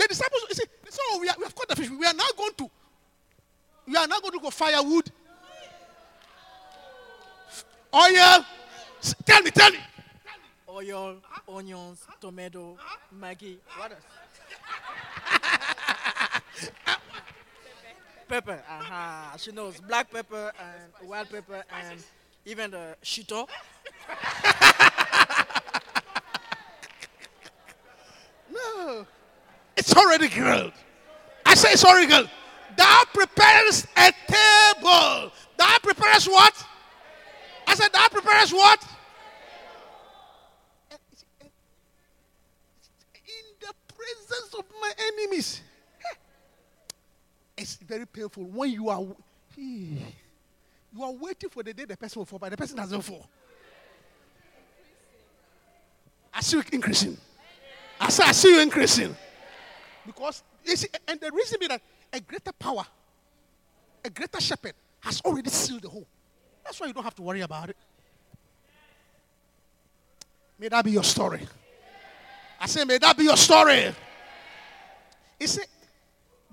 [0.02, 1.88] The disciples, you see, so we, are, we have caught the fish.
[1.92, 2.68] We are now going to,
[3.86, 5.12] we are now going to go firewood,
[7.94, 8.44] oil.
[9.24, 9.78] Tell me, tell me.
[10.68, 12.80] Oil, onions, tomato,
[13.16, 13.58] Maggi.
[13.78, 14.02] What else?
[18.28, 18.64] pepper.
[18.68, 19.38] Uh-huh.
[19.38, 22.04] She knows black pepper and white pepper and
[22.48, 23.48] even the shito.
[28.52, 29.06] No.
[29.82, 30.74] It's already grilled.
[31.44, 32.30] I say it's already grilled.
[32.78, 35.32] Thou preparest a table.
[35.58, 36.68] Thou preparest what?
[37.66, 38.80] I said, thou preparest what?
[43.26, 45.64] In the presence of my enemies.
[47.58, 49.04] It's very painful when you are
[49.58, 49.98] you
[51.02, 53.28] are waiting for the day the person will fall, but the person doesn't fall.
[56.32, 57.18] I see you increasing.
[58.00, 59.16] I say, I see you increasing.
[60.06, 61.82] Because, see, and the reason being that
[62.14, 62.86] a greater power,
[64.04, 66.08] a greater shepherd has already sealed the hole.
[66.64, 67.78] That's why you don't have to worry about it.
[70.60, 71.42] May that be your story.
[72.60, 73.94] I say, may that be your story.
[75.40, 75.66] He said,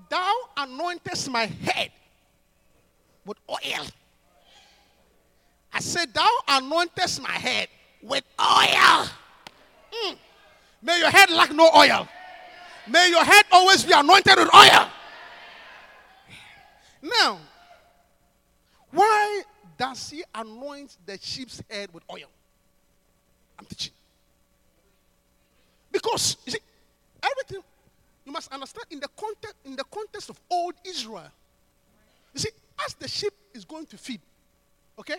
[0.08, 1.90] Thou anointest my head
[3.26, 3.86] with oil.
[5.70, 7.68] I said, Thou anointest my head
[8.02, 9.06] with oil.
[9.92, 10.16] Mm.
[10.80, 12.08] May your head lack no oil.
[12.90, 14.88] May your head always be anointed with oil.
[17.02, 17.38] Now,
[18.90, 19.42] why
[19.76, 22.28] does he anoint the sheep's head with oil?
[23.58, 23.92] I'm teaching.
[25.92, 26.60] Because you see,
[27.22, 27.62] everything
[28.24, 31.30] you must understand in the context in the context of old Israel.
[32.34, 32.50] You see,
[32.84, 34.20] as the sheep is going to feed,
[34.98, 35.16] okay,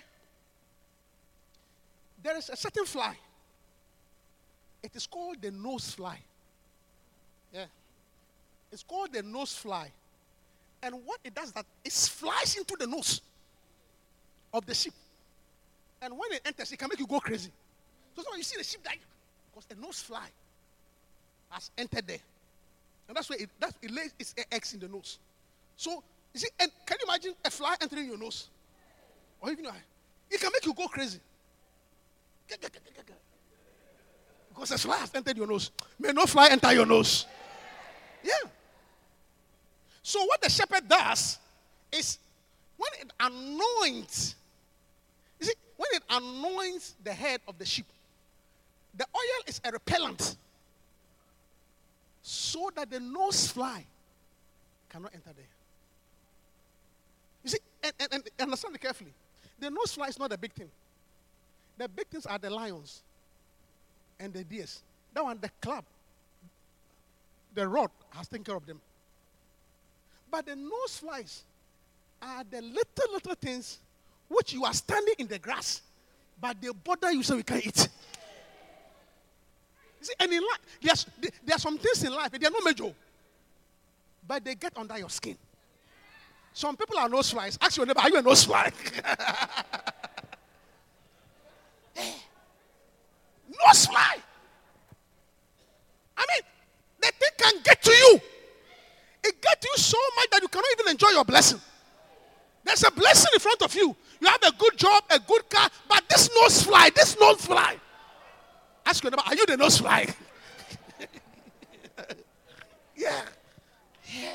[2.22, 3.16] there is a certain fly.
[4.82, 6.20] It is called the nose fly.
[7.54, 7.66] Yeah.
[8.72, 9.92] It's called the nose fly.
[10.82, 13.22] And what it does that it flies into the nose
[14.54, 14.94] of the sheep.
[16.02, 17.52] And when it enters, it can make you go crazy.
[18.16, 18.98] So, so you see the sheep die
[19.52, 20.28] because a nose fly
[21.50, 22.20] has entered there.
[23.08, 25.20] And that's why it, that's, it lays its eggs in the nose.
[25.76, 28.50] So, you see, and can you imagine a fly entering your nose?
[29.42, 29.82] Or even your eye?
[30.30, 31.20] It can make you go crazy.
[34.50, 35.72] Because a fly has entered your nose.
[35.98, 37.26] May no fly enter your nose.
[38.24, 38.34] Yeah.
[40.04, 41.38] So what the shepherd does
[41.92, 42.18] is
[42.78, 44.36] when it anoints.
[45.40, 47.86] You see, when it anoints the head of the sheep,
[48.96, 50.36] the oil is a repellent
[52.22, 53.86] so that the nose fly
[54.90, 55.46] cannot enter there.
[57.44, 59.14] You see, and, and, and understand it carefully.
[59.60, 60.70] The nose fly is not a big thing.
[61.78, 63.02] The big things are the lions
[64.20, 64.82] and the deers.
[65.14, 65.86] That one, the club,
[67.54, 68.80] the rod has taken care of them.
[70.32, 71.44] But the nose flies
[72.22, 73.80] are the little, little things
[74.28, 75.82] which you are standing in the grass,
[76.40, 77.90] but they bother you so you can't eat.
[80.00, 81.06] You see, and in life, there's,
[81.44, 82.94] there are some things in life, they are not major,
[84.28, 85.38] but they get under your skin.
[86.54, 87.58] Some people are nose flies.
[87.62, 88.72] Ask your neighbor, are you a nose fly?
[91.96, 92.14] Eh.
[93.66, 94.18] nose fly.
[96.16, 96.42] I mean,
[97.40, 98.22] can get to you.
[99.24, 101.60] It gets you so much that you cannot even enjoy your blessing.
[102.64, 103.96] There's a blessing in front of you.
[104.20, 107.78] You have a good job, a good car, but this nose fly, this nose fly.
[108.86, 110.08] Ask your neighbor, are you the nose fly?
[112.96, 113.22] yeah.
[114.06, 114.30] Yeah.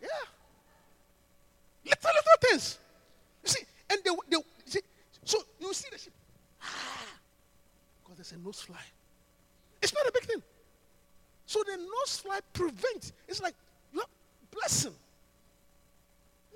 [0.00, 0.08] Yeah.
[1.84, 2.78] Little, little things.
[3.44, 4.80] You see, and they, they see,
[5.24, 6.12] so you see the sheep.
[6.62, 6.66] Ah,
[8.02, 8.76] because there's a nose fly.
[9.82, 10.42] It's not a big thing.
[11.52, 13.12] So the nose fly prevents.
[13.28, 13.52] It's like
[14.50, 14.94] blessing,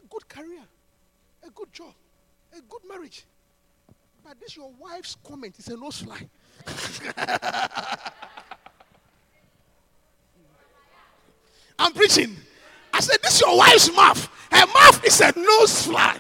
[0.03, 0.63] a good career,
[1.47, 1.93] a good job,
[2.57, 3.27] a good marriage.
[4.25, 6.27] But this your wife's comment is a nose fly.
[11.79, 12.35] I'm preaching.
[12.95, 14.31] I said, This is your wife's mouth.
[14.51, 16.19] Her mouth is a nose fly.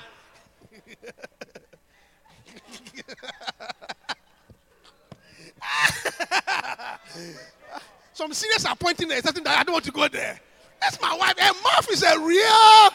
[8.17, 10.41] Some seniors are pointing at something that I don't want to go there.
[10.81, 11.39] That's my wife.
[11.39, 12.91] Her mouth is a real.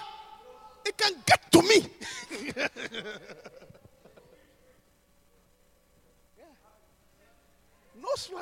[0.83, 1.85] It can get to me.
[8.01, 8.41] No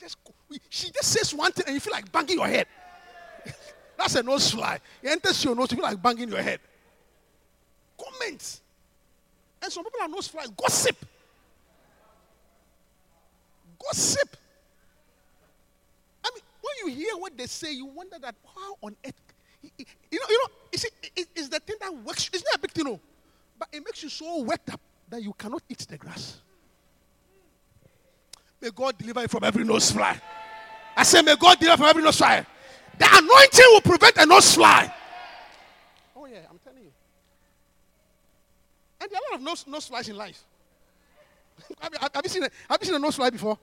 [0.00, 0.18] just
[0.70, 2.66] she just says one thing and you feel like banging your head.
[3.96, 4.80] That's a nose fly.
[5.00, 6.58] It enters your nose, you feel like banging your head.
[7.96, 8.60] Comment.
[9.62, 10.48] And some people are nose flies.
[10.50, 10.96] Gossip.
[13.78, 14.36] Gossip.
[16.80, 19.14] You hear what they say, you wonder that how on earth.
[19.62, 22.30] You know, you know, see, it's the thing that works.
[22.32, 23.00] It's not a big thing, no.
[23.58, 26.40] But it makes you so worked up that you cannot eat the grass.
[28.60, 30.20] May God deliver you from every nose fly.
[30.96, 32.44] I say, may God deliver from every nose fly.
[32.98, 34.92] The anointing will prevent a nose fly.
[36.16, 36.92] Oh, yeah, I'm telling you.
[39.00, 40.42] And there are a lot of nose, nose flies in life.
[41.80, 43.58] have, you, have, you seen a, have you seen a nose fly before?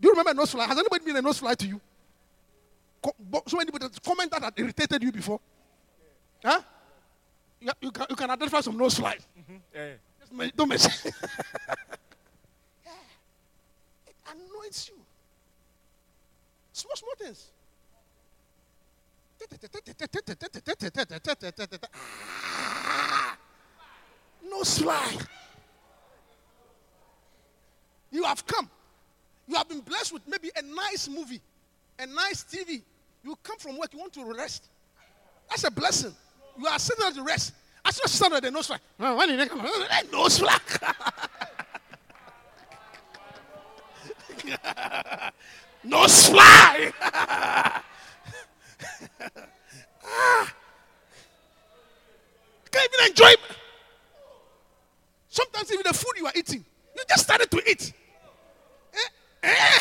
[0.00, 0.66] Do you remember a nose fly?
[0.66, 1.80] Has anybody been a nose fly to you?
[3.46, 5.40] So many people comment that had irritated you before.
[6.42, 6.60] Huh?
[7.60, 9.26] You, you, can, you can identify some nose flies.
[9.38, 9.56] Mm-hmm.
[9.74, 9.92] Yeah,
[10.40, 10.50] yeah.
[10.56, 11.04] Don't mess.
[12.84, 12.94] yeah.
[14.06, 15.00] It annoys you.
[16.72, 17.50] Small, small things.
[24.46, 25.16] No fly.
[28.10, 28.70] You have come.
[29.48, 31.40] You have been blessed with maybe a nice movie,
[31.98, 32.82] a nice TV.
[33.24, 34.68] You come from work, you want to rest.
[35.48, 36.14] That's a blessing.
[36.58, 37.54] You are sitting at the rest.
[37.84, 38.70] I saw stand at the nose.
[39.00, 39.60] Oh, when did they come?
[40.12, 40.58] Nose fly.
[45.84, 46.92] nose fly.
[52.70, 53.32] Can't even enjoy.
[55.28, 56.64] Sometimes even the food you are eating,
[56.96, 57.92] you just started to eat.
[58.92, 58.98] Eh?
[59.42, 59.80] Eh?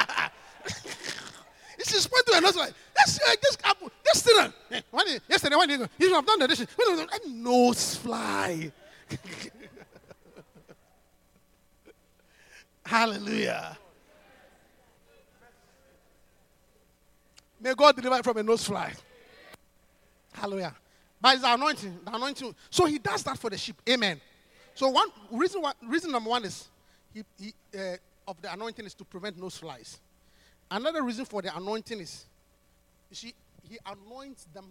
[1.84, 4.52] this is point to another like, let's uh, just apple, just dinner.
[4.70, 6.66] Eh, one day, yesterday, one day ago, you should have done the dishes.
[7.26, 8.72] Nose fly.
[12.84, 13.76] Hallelujah.
[17.60, 18.92] May God deliver from a nose fly.
[20.32, 20.74] Hallelujah.
[21.20, 22.54] By his anointing, the anointing.
[22.68, 23.80] So he does that for the sheep.
[23.88, 24.20] Amen.
[24.74, 26.68] So one reason, one, reason number one is
[27.14, 29.98] he, he uh, of the anointing is to prevent nose flies.
[30.70, 32.24] Another reason for the anointing is,
[33.12, 33.32] see,
[33.68, 34.64] he anoints them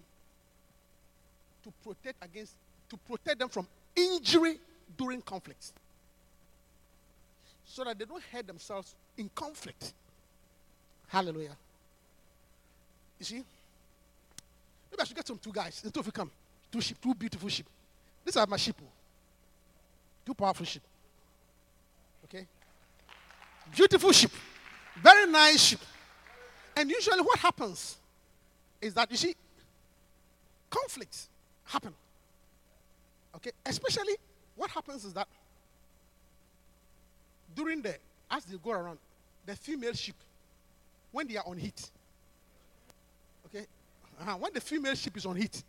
[1.64, 2.54] to protect against,
[2.90, 4.60] to protect them from injury
[4.98, 5.72] during conflicts,
[7.66, 9.94] so that they don't hurt themselves in conflict.
[11.08, 11.56] Hallelujah.
[13.20, 15.82] You see, maybe I should get some two guys.
[15.82, 16.30] The two of you come,
[16.72, 17.68] two sheep, two beautiful sheep.
[18.26, 18.76] These are my sheep.
[18.82, 18.88] Oh.
[20.26, 20.82] Two powerful sheep.
[22.26, 22.46] Okay?
[23.74, 24.32] Beautiful sheep.
[25.02, 25.80] Very nice sheep.
[26.76, 27.98] And usually what happens
[28.82, 29.36] is that, you see,
[30.70, 31.30] conflicts
[31.66, 31.94] happen.
[33.36, 34.16] Okay, especially
[34.56, 35.28] what happens is that
[37.56, 37.96] during the
[38.30, 38.98] as they go around,
[39.46, 40.16] the female sheep,
[41.12, 41.90] when they are on heat,
[43.46, 43.66] okay,
[44.22, 45.64] uh when the female sheep is on heat,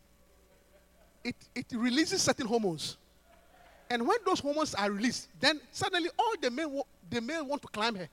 [1.23, 2.97] it, it releases certain hormones.
[3.91, 7.69] And when those hormones are released, then suddenly all the men the male want to
[7.69, 8.09] climb her.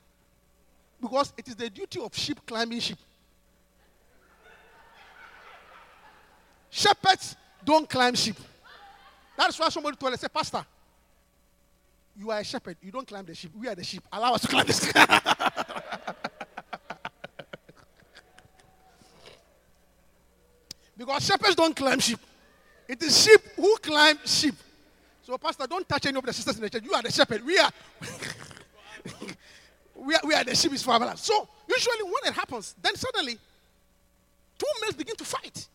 [1.02, 3.00] Because it is the duty of sheep climbing sheep.
[6.70, 7.36] Shepherds
[7.66, 8.38] don't climb sheep.
[9.36, 10.64] That's why somebody told us, say, Pastor,
[12.16, 12.78] you are a shepherd.
[12.82, 13.52] You don't climb the sheep.
[13.60, 14.04] We are the sheep.
[14.12, 14.94] Allow us to climb the sheep.
[20.98, 22.20] because shepherds don't climb sheep.
[22.88, 24.56] It is sheep who climb sheep.
[25.24, 26.84] So, Pastor, don't touch any of the sisters in the church.
[26.84, 27.46] You are the shepherd.
[27.46, 27.72] We are,
[30.02, 31.16] we are the sheep is for our.
[31.16, 33.38] So, usually when it happens, then suddenly
[34.58, 35.68] two males begin to fight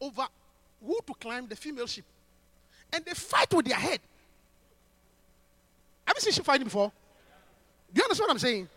[0.00, 0.26] over
[0.84, 2.04] who to climb the female sheep.
[2.92, 4.00] And they fight with their head.
[6.06, 6.90] Have you seen sheep fighting before?
[7.92, 8.68] Do you understand what I'm saying?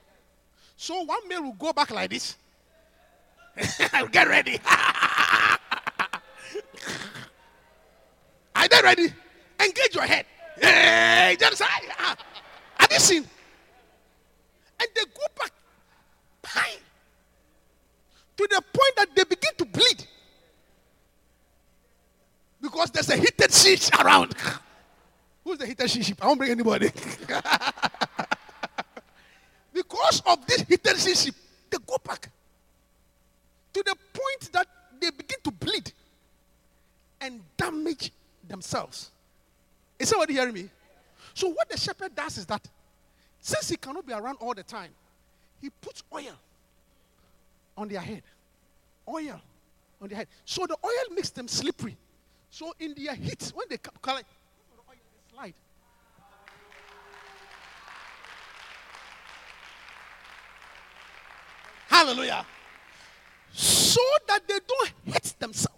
[0.75, 2.35] So one male will go back like this.
[4.11, 4.59] Get ready.
[8.55, 9.13] Are they ready?
[9.59, 10.25] Engage your head.
[10.59, 12.15] Hey, just ah.
[12.77, 13.25] Have you seen?
[14.79, 15.51] And they go back
[16.41, 16.79] behind
[18.37, 20.05] to the point that they begin to bleed
[22.61, 24.35] because there's a heated sheet around.
[25.43, 26.23] Who's the heated sheep?
[26.23, 26.89] I won't bring anybody.
[29.73, 31.35] because of this heated sheep,
[31.69, 32.29] they go back
[33.73, 34.67] to the point that
[34.99, 35.91] they begin to bleed
[37.21, 38.11] and damage
[38.47, 39.11] themselves.
[39.97, 40.69] Is somebody hearing me?
[41.33, 42.67] So, what the shepherd does is that
[43.41, 44.91] since he cannot be around all the time,
[45.61, 46.35] he puts oil
[47.77, 48.23] on their head.
[49.07, 49.39] Oil
[50.01, 50.27] on their head.
[50.45, 51.97] So the oil makes them slippery.
[52.49, 54.27] So in their heat, when they come, collect,
[54.75, 55.53] the oil they slide.
[61.87, 62.45] Hallelujah.
[63.51, 65.77] So that they don't hit themselves.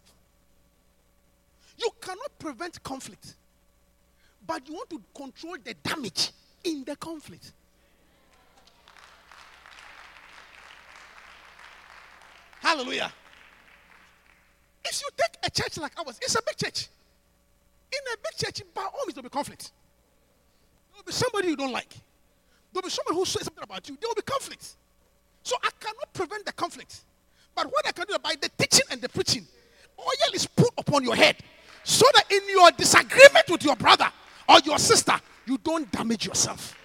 [1.78, 3.36] You cannot prevent conflict,
[4.46, 6.32] but you want to control the damage
[6.64, 7.52] in the conflict.
[12.60, 13.12] Hallelujah.
[14.86, 16.88] If you take a church like ours, it's a big church.
[17.92, 19.72] In a big church, by all means, there'll be conflict.
[20.92, 21.94] There'll be somebody you don't like.
[22.72, 23.98] There'll be someone who says something about you.
[24.00, 24.76] There will be conflict.
[25.44, 27.02] So I cannot prevent the conflict.
[27.56, 29.46] But what I can do by the teaching and the preaching,
[30.00, 31.38] oil is put upon your head
[31.84, 34.10] so that in your disagreement with your brother
[34.48, 35.20] or your sister,
[35.52, 36.78] you don't damage yourself.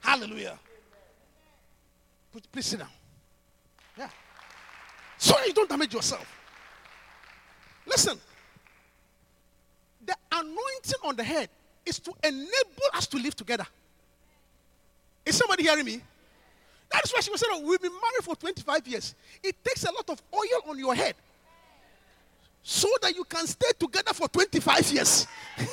[0.00, 0.58] Hallelujah.
[2.32, 2.88] Put- Please sit down.
[3.98, 4.08] Yeah.
[5.18, 6.26] So you don't damage yourself.
[7.84, 8.18] Listen.
[10.06, 11.50] The anointing on the head
[11.84, 13.66] is to enable us to live together.
[15.26, 16.00] Is somebody hearing me?
[16.90, 19.14] That is why she was saying, oh, We've been married for 25 years.
[19.42, 21.14] It takes a lot of oil on your head
[22.70, 25.26] so that you can stay together for 25 years.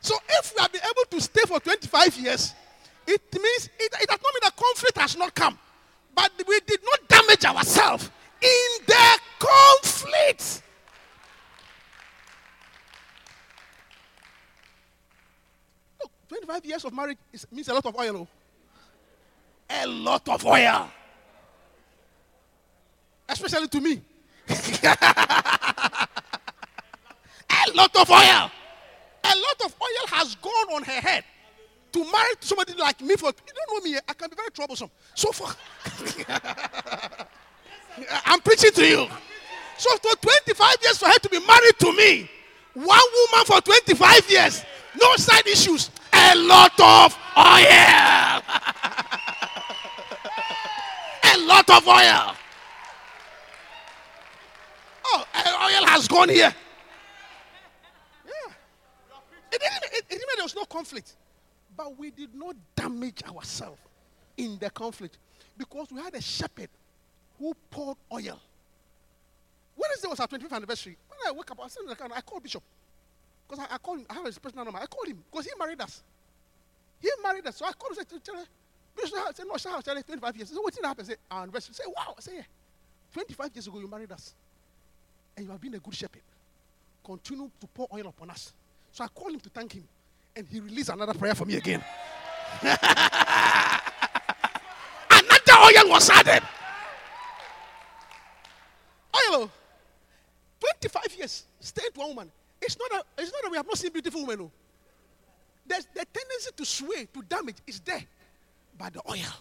[0.00, 2.54] so if we have been able to stay for 25 years,
[3.08, 5.58] it means it, it does not mean that conflict has not come,
[6.14, 8.08] but we did not damage ourselves
[8.40, 10.62] in the conflict.
[16.00, 18.16] Look, 25 years of marriage is, means a lot of oil.
[18.16, 18.28] oh.
[19.70, 20.88] A lot of oil.
[23.28, 24.00] Especially to me.
[24.48, 24.54] a
[27.74, 28.50] lot of oil.
[29.24, 31.24] A lot of oil has gone on her head
[31.92, 34.90] to marry somebody like me for you don't know me i can be very troublesome
[35.14, 35.46] so for
[38.26, 39.08] i'm preaching to you
[39.76, 42.30] so for 25 years for her to be married to me
[42.74, 43.00] one
[43.30, 44.64] woman for 25 years
[45.00, 48.42] no side issues a lot of oil
[51.34, 52.34] a lot of oil
[55.12, 56.54] oh eh, oil has gone here
[58.26, 58.52] yeah
[59.52, 61.16] it didn't, it, it mean there was no conflict
[61.76, 63.80] but we did not damage ourselves
[64.36, 65.18] in the conflict
[65.56, 66.68] because we had a shepherd
[67.38, 68.40] who poured oil.
[69.76, 70.96] Wednesday was our 25th anniversary.
[71.08, 72.62] When I woke up, I car, I called Bishop.
[73.48, 74.80] Because I, I called him, I have his personal number.
[74.80, 76.02] I called him because he married us.
[77.00, 77.56] He married us.
[77.56, 78.44] So I called him and said, tell
[78.96, 80.48] Bishop, I said, no, shout out, 25 years.
[80.48, 81.04] He said, what did happen?
[81.04, 81.74] I said, our anniversary.
[81.76, 82.14] He said, wow.
[82.16, 82.42] I said, yeah.
[83.12, 84.34] 25 years ago, you married us.
[85.38, 86.22] And you have been a good shepherd.
[87.04, 88.52] Continue to pour oil upon us.
[88.90, 89.84] So I called him to thank him.
[90.34, 91.80] And he released another prayer for me again.
[92.60, 92.82] Another
[95.52, 96.42] oil was added.
[99.14, 99.48] Oil.
[99.48, 99.50] oh.
[100.80, 102.32] 25 years to one woman.
[102.60, 104.46] It's not, a, it's not that we have not seen beautiful women.
[104.46, 104.50] No.
[105.68, 108.02] There's the tendency to sway, to damage is there.
[108.76, 109.32] By the oil.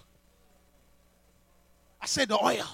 [2.00, 2.68] I said the oil.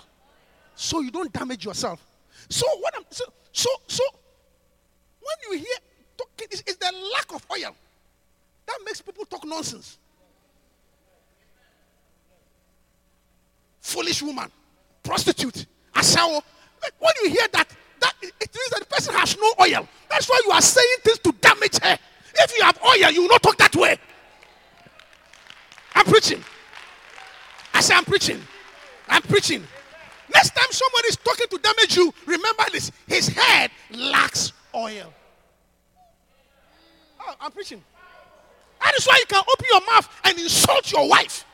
[0.75, 2.05] So you don't damage yourself.
[2.49, 4.03] So what I'm so so so
[5.21, 5.77] when you hear
[6.17, 7.75] talking, it's, it's the lack of oil
[8.65, 9.97] that makes people talk nonsense.
[13.81, 14.49] Foolish woman,
[15.03, 16.41] prostitute, asawo.
[16.99, 17.67] When you hear that,
[17.99, 19.87] that it it means that the person has no oil.
[20.09, 21.97] That's why you are saying things to damage her.
[22.35, 23.97] If you have oil, you will not talk that way.
[25.95, 26.43] I'm preaching.
[27.73, 28.41] I say I'm preaching.
[29.07, 29.63] I'm preaching.
[30.33, 35.13] Next time somebody is talking to damage you, remember this: his head lacks oil.
[37.19, 37.83] Oh, I'm preaching.
[38.81, 41.45] That is why you can open your mouth and insult your wife.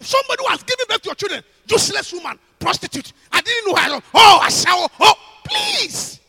[0.00, 3.12] Somebody who has given birth to your children, useless woman, prostitute.
[3.30, 4.02] I didn't know her.
[4.14, 4.90] Oh, I shall.
[4.98, 5.14] Oh,
[5.44, 6.20] please.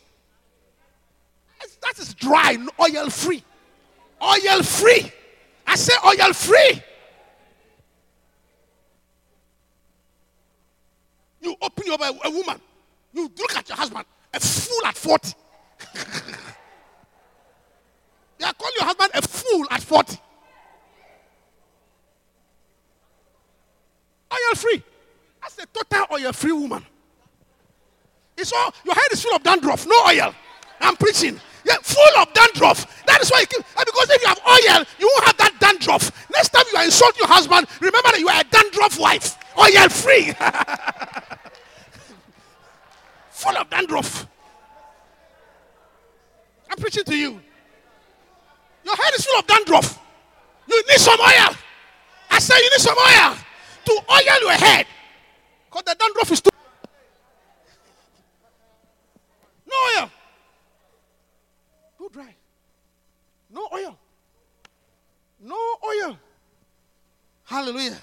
[1.81, 3.43] That is dry, oil free.
[4.21, 5.11] Oil free.
[5.65, 6.81] I say oil free.
[11.98, 12.62] You your a, a woman.
[13.14, 15.34] You look at your husband, a fool at 40.
[18.38, 20.20] they are calling your husband a fool at 40.
[24.32, 24.84] Oil free.
[25.41, 26.86] That's a total oil free woman.
[28.38, 30.34] It's all your head is full of dandruff, no oil.
[30.82, 31.39] I'm preaching.
[31.66, 33.04] Yeah, full of dandruff.
[33.06, 35.60] That is why you keep, and because if you have oil, you won't have that
[35.60, 36.30] dandruff.
[36.32, 39.38] Next time you insult your husband, remember that you are a dandruff wife.
[39.58, 40.34] Oil free.
[43.38, 44.27] full of dandruff.
[46.69, 47.39] I'm preaching to you.
[48.83, 49.99] Your head is full of dandruff.
[50.67, 51.55] You need some oil.
[52.31, 53.38] I say you need some oil
[53.85, 54.88] to oil your head.
[55.69, 56.49] Because the dandruff is too.
[59.67, 60.09] No oil.
[61.97, 62.35] Too dry.
[63.51, 63.97] No oil.
[65.39, 66.17] No oil.
[67.45, 67.97] Hallelujah.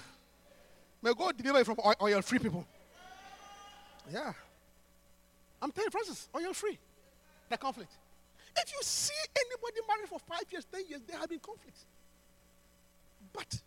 [1.02, 2.64] May God deliver you from oil free people.
[4.10, 4.32] Yeah.
[5.64, 6.78] I'm telling you, Francis, oil free.
[7.48, 7.90] The conflict.
[8.54, 11.86] If you see anybody married for five years, ten years, there have been conflicts.
[13.32, 13.60] But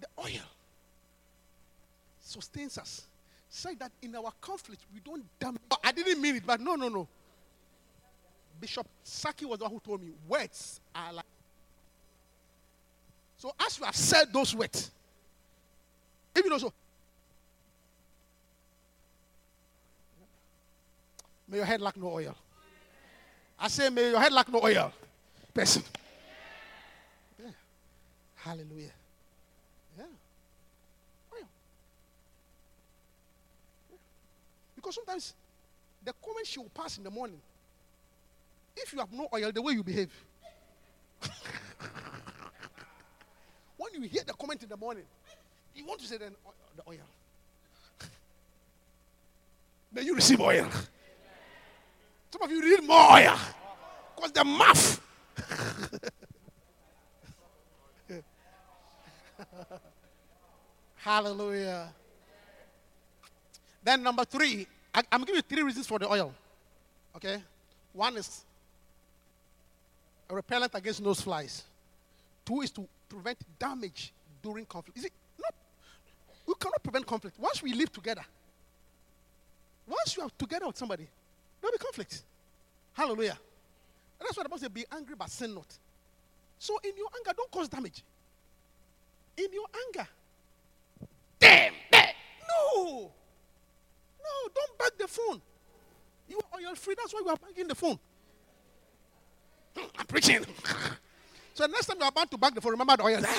[0.00, 0.46] the oil
[2.18, 3.02] sustains us.
[3.50, 5.60] Say that in our conflict, we don't damage.
[5.70, 7.06] Oh, I didn't mean it, but no, no, no.
[8.58, 11.26] Bishop Saki was the one who told me words are like.
[13.36, 14.90] So as you have said those words,
[16.36, 16.72] even also,
[21.48, 22.36] may your head lack no oil.
[23.58, 24.92] I say, may your head lack no oil.
[25.52, 25.82] Person.
[27.42, 27.50] Yeah.
[28.36, 28.92] Hallelujah.
[29.98, 30.04] Yeah.
[31.34, 31.48] Oil.
[33.90, 33.96] Yeah.
[34.76, 35.34] Because sometimes
[36.04, 37.40] the comment she will pass in the morning,
[38.76, 40.12] if you have no oil, the way you behave.
[43.76, 45.02] when you hear the comment in the morning,
[45.74, 47.06] you want to say then "Oh, the oil.
[49.92, 50.68] May you receive oil.
[52.30, 53.38] Some of you need more oil.
[54.14, 55.00] Because the mouth.
[60.96, 61.88] Hallelujah.
[63.82, 66.34] Then number three, I, am giving you three reasons for the oil.
[67.16, 67.42] Okay?
[67.92, 68.44] One is
[70.28, 71.64] a repellent against nose flies.
[72.44, 74.12] Two is to prevent damage
[74.42, 74.98] during conflict.
[74.98, 75.54] Is it not?
[76.46, 77.38] We cannot prevent conflict.
[77.38, 78.24] Once we live together,
[79.86, 81.08] once you are together with somebody,
[81.60, 82.22] there'll be conflict.
[82.92, 83.38] Hallelujah.
[84.18, 85.78] And that's why the Bible says, be angry but sin not.
[86.58, 88.02] So in your anger, don't cause damage.
[89.36, 90.08] In your anger,
[91.38, 92.08] damn, damn.
[92.48, 93.12] No.
[94.20, 95.40] No, don't bag the phone.
[96.28, 96.94] You are oil free.
[96.98, 97.98] That's why you are bagging the phone.
[99.76, 100.44] I'm preaching.
[101.54, 103.22] so the next time you are about to bag the phone, remember the oil.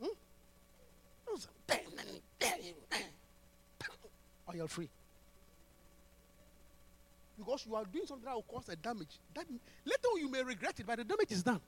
[0.00, 0.08] Hmm?
[4.54, 4.88] Oil free.
[7.44, 9.18] Because you are doing something that will cause a damage.
[9.34, 9.46] That
[9.84, 11.60] later you may regret it, but the damage is done.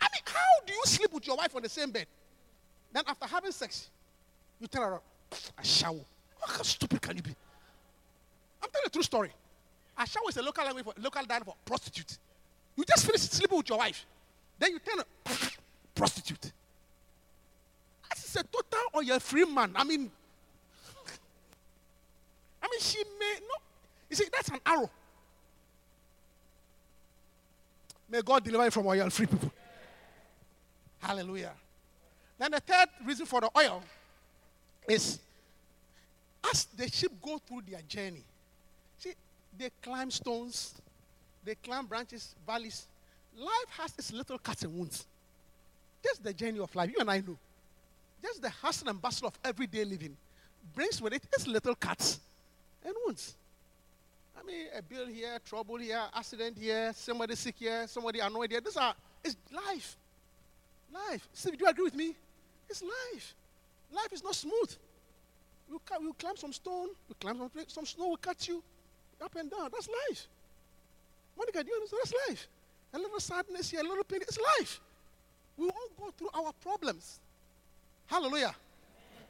[0.00, 2.06] I mean, how do you sleep with your wife on the same bed?
[2.92, 3.90] Then after having sex,
[4.58, 5.00] you tell her,
[5.58, 6.00] a shower.
[6.46, 7.34] How stupid can you be?
[8.62, 9.32] I'm telling a true story.
[9.98, 12.18] A shower is a local language for local dialect for prostitute.
[12.76, 14.06] You just finished sleeping with your wife.
[14.58, 15.04] Then you tell her,
[15.94, 16.52] prostitute.
[18.08, 19.72] That is a total or you're a free man.
[19.74, 20.10] I mean,
[22.74, 23.62] mean, she may not.
[24.10, 24.90] You see, that's an arrow.
[28.08, 29.50] May God deliver you from oil, free people.
[31.00, 31.52] Hallelujah.
[32.38, 33.82] Then the third reason for the oil
[34.88, 35.18] is
[36.50, 38.22] as the sheep go through their journey,
[38.98, 39.12] see,
[39.58, 40.74] they climb stones,
[41.44, 42.86] they climb branches, valleys.
[43.36, 45.06] Life has its little cuts and wounds.
[46.02, 46.90] That's the journey of life.
[46.90, 47.38] You and I know.
[48.22, 50.16] Just the hustle and bustle of everyday living
[50.74, 52.20] brings with it its little cuts
[52.84, 53.34] and wounds.
[54.38, 58.60] I mean, a bill here, trouble here, accident here, somebody sick here, somebody annoyed here.
[58.60, 59.96] These are, it's life.
[60.92, 61.28] Life.
[61.32, 62.14] Steve, do you agree with me?
[62.68, 63.34] It's life.
[63.92, 64.74] Life is not smooth.
[65.70, 68.62] You, you climb some stone, you climb some, some snow will catch you
[69.22, 69.70] up and down.
[69.72, 70.26] That's life.
[71.38, 72.00] Monica, do you understand?
[72.04, 72.48] That's life.
[72.92, 74.20] A little sadness here, a little pain.
[74.22, 74.80] It's life.
[75.56, 77.20] We all go through our problems.
[78.06, 78.54] Hallelujah.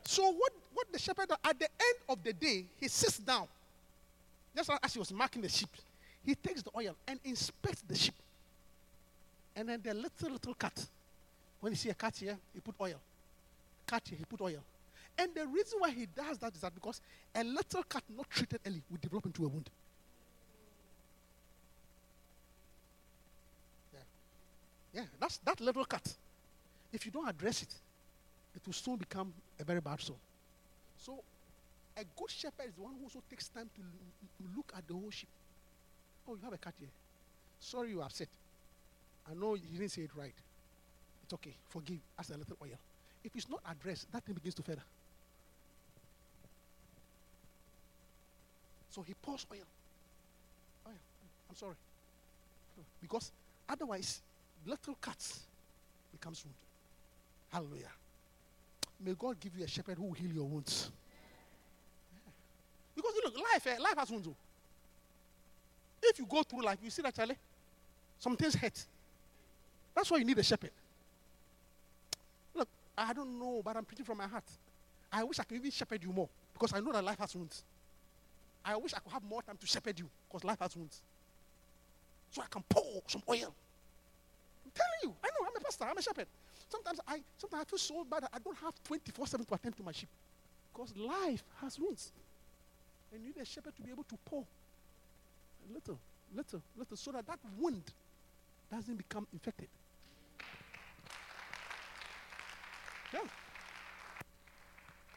[0.05, 3.47] So what, what the shepherd does, at the end of the day, he sits down.
[4.55, 5.71] Just as he was marking the sheep,
[6.25, 8.15] he takes the oil and inspects the sheep.
[9.57, 10.87] And then the little little cut.
[11.61, 13.01] When you see a cut here, he put oil.
[13.87, 14.63] Cut here, he put oil.
[15.17, 17.01] And the reason why he does that is that because
[17.35, 19.71] a little cut not treated early will develop into a wound.
[23.93, 25.01] Yeah.
[25.01, 26.15] Yeah, that's that little cut.
[26.93, 27.75] If you don't address it,
[28.57, 30.17] it will soon become a very bad soul.
[31.05, 31.23] So,
[31.97, 34.95] a good shepherd is the one who also takes time to, to look at the
[34.95, 35.29] whole sheep.
[36.27, 36.89] Oh, you have a cut here.
[37.61, 38.29] Sorry, you are upset.
[39.31, 40.33] I know you didn't say it right.
[41.23, 41.55] It's okay.
[41.69, 41.99] Forgive.
[42.19, 42.79] As a little oil.
[43.23, 44.83] If it's not addressed, that thing begins to feather.
[48.91, 49.59] So he pours oil.
[50.87, 50.95] Oil.
[51.51, 51.75] I'm sorry.
[53.03, 53.31] Because
[53.69, 54.23] otherwise,
[54.65, 55.41] little cuts
[56.13, 56.55] becomes wound.
[57.53, 57.93] Hallelujah.
[59.01, 60.91] May God give you a shepherd who will heal your wounds.
[62.95, 64.29] Because look, life, eh, life has wounds.
[64.29, 64.37] oh.
[66.03, 67.37] If you go through life, you see that, Charlie,
[68.19, 68.85] some things hurt.
[69.95, 70.71] That's why you need a shepherd.
[72.55, 74.45] Look, I don't know, but I'm preaching from my heart.
[75.13, 77.63] I wish I could even shepherd you more because I know that life has wounds.
[78.65, 81.01] I wish I could have more time to shepherd you because life has wounds.
[82.31, 83.55] So I can pour some oil.
[84.65, 86.27] I'm telling you, I know, I'm a pastor, I'm a shepherd.
[86.75, 89.83] Sometimes I sometimes I feel so bad that I don't have 24-7 to attend to
[89.85, 90.09] my sheep.
[90.73, 92.11] Because life has wounds.
[93.13, 95.99] And you need a shepherd to be able to pour a little,
[96.35, 97.85] little, little, so that that wound
[98.73, 99.69] doesn't become infected.
[103.13, 103.21] Yeah.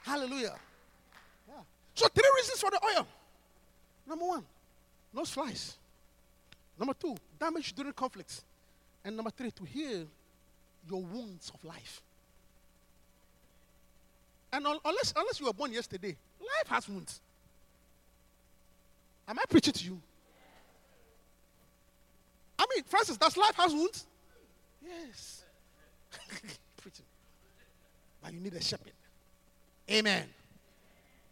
[0.04, 0.56] Hallelujah.
[1.48, 1.56] Yeah.
[1.96, 3.08] So three reasons for the oil.
[4.08, 4.46] Number one,
[5.12, 5.76] no flies.
[6.78, 8.44] Number two, damage during conflicts.
[9.04, 10.06] And number three, to heal
[10.90, 12.02] your wounds of life.
[14.52, 17.22] And un- unless, unless you were born yesterday, life has wounds.
[19.28, 20.00] Am I preaching to you?
[22.58, 24.06] I mean, Francis, does life has wounds?
[24.84, 25.44] Yes.
[26.78, 27.06] preaching.
[28.24, 28.94] But you need a shepherd.
[29.90, 30.26] Amen.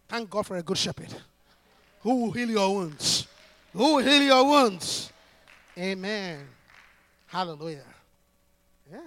[0.07, 1.13] Thank God for a good shepherd.
[2.01, 3.27] Who will heal your wounds?
[3.73, 5.11] Who will heal your wounds?
[5.77, 6.47] Amen.
[7.27, 7.83] Hallelujah.
[8.91, 8.99] Yeah.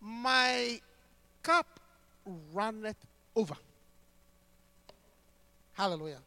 [0.00, 0.80] My
[1.42, 1.80] cup
[2.52, 2.96] runneth
[3.36, 3.54] over.
[5.74, 6.20] Hallelujah.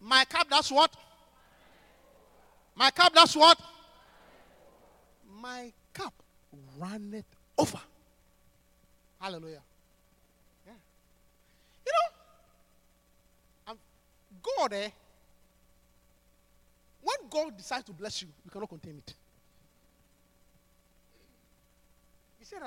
[0.00, 0.94] My cup, that's what?
[2.74, 3.58] My cup, that's what?
[5.40, 6.14] My cup
[6.78, 7.24] runneth
[7.58, 7.80] over.
[9.18, 9.62] Hallelujah.
[10.66, 10.72] Yeah.
[11.86, 13.78] You know, um,
[14.42, 14.90] God, eh,
[17.02, 19.14] when God decides to bless you, you cannot contain it.
[22.35, 22.62] He said.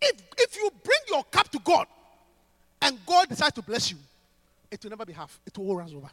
[0.00, 1.86] If, if you bring your cup to God
[2.82, 3.96] and God decides to bless you,
[4.70, 5.40] it will never be half.
[5.46, 6.10] It will all run over.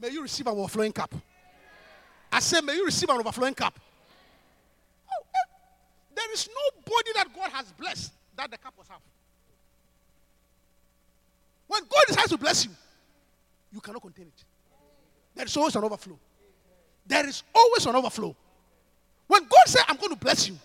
[0.00, 1.14] May you receive an overflowing cup.
[2.30, 3.78] I say, may you receive an overflowing cup.
[5.08, 5.54] Oh, eh,
[6.14, 9.00] there is nobody that God has blessed that the cup was half.
[11.66, 12.72] When God decides to bless you,
[13.72, 14.44] you cannot contain it.
[15.34, 16.18] There is always an overflow.
[17.06, 18.36] There is always an overflow.
[19.26, 20.56] When God said, I'm going to bless you,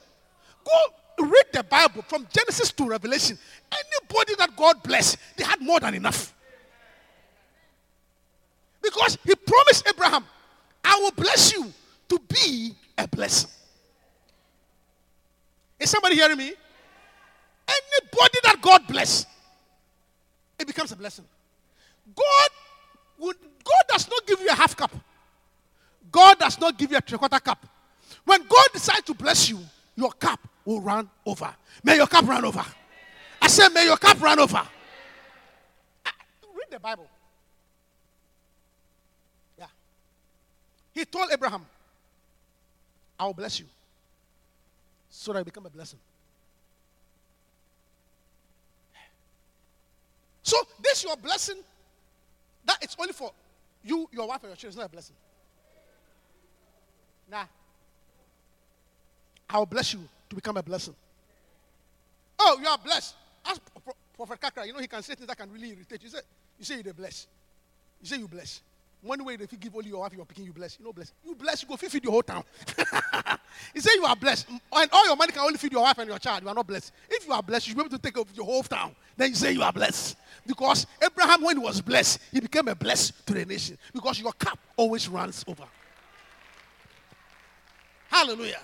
[0.66, 3.38] go read the Bible from Genesis to Revelation.
[3.72, 6.34] Anybody that God blessed, they had more than enough.
[8.82, 10.26] Because He promised Abraham,
[10.84, 11.72] I will bless you
[12.10, 13.50] to be a blessing.
[15.80, 16.54] Is somebody hearing me?
[17.68, 19.26] Anybody that God bless,
[20.58, 21.26] it becomes a blessing.
[22.16, 22.50] God
[23.20, 24.92] would God does not give you a half cup.
[26.12, 27.66] God does not give you a three quarter cup.
[28.30, 29.58] When God decides to bless you,
[29.96, 31.52] your cup will run over.
[31.84, 32.64] May your cup run over.
[33.42, 34.62] I said, may your cup run over.
[36.06, 36.14] Ah,
[36.54, 37.08] Read the Bible.
[39.58, 39.66] Yeah.
[40.94, 41.66] He told Abraham,
[43.20, 43.66] I will bless you
[45.10, 45.98] so that you become a blessing.
[50.44, 51.58] So, this your blessing,
[52.66, 53.32] that it's only for
[53.84, 54.70] you, your wife, and your children.
[54.70, 55.16] It's not a blessing.
[57.32, 57.46] Nah.
[59.50, 60.96] I will bless you to become a blessing.
[62.38, 63.16] Oh, you are blessed.
[63.46, 66.10] Ask Pro- Prophet Kakra, you know he can say things that can really irritate you.
[66.10, 66.22] You say,
[66.60, 67.28] you say you're blessed.
[68.02, 68.62] You say you bless.
[69.02, 70.78] One way if you give only your wife, your picking, you bless.
[70.78, 71.14] You know bless.
[71.26, 72.44] You bless, you go feed the whole town.
[73.74, 74.48] you say you are blessed.
[74.50, 76.44] And all your money can only feed your wife and your child.
[76.44, 76.92] You are not blessed.
[77.10, 78.94] If you are blessed, you should be able to take over your whole town.
[79.16, 80.18] Then you say you are blessed.
[80.46, 83.78] Because Abraham, when he was blessed, he became a blessed to the nation.
[83.94, 85.64] Because your cup always runs over.
[88.10, 88.60] Hallelujah.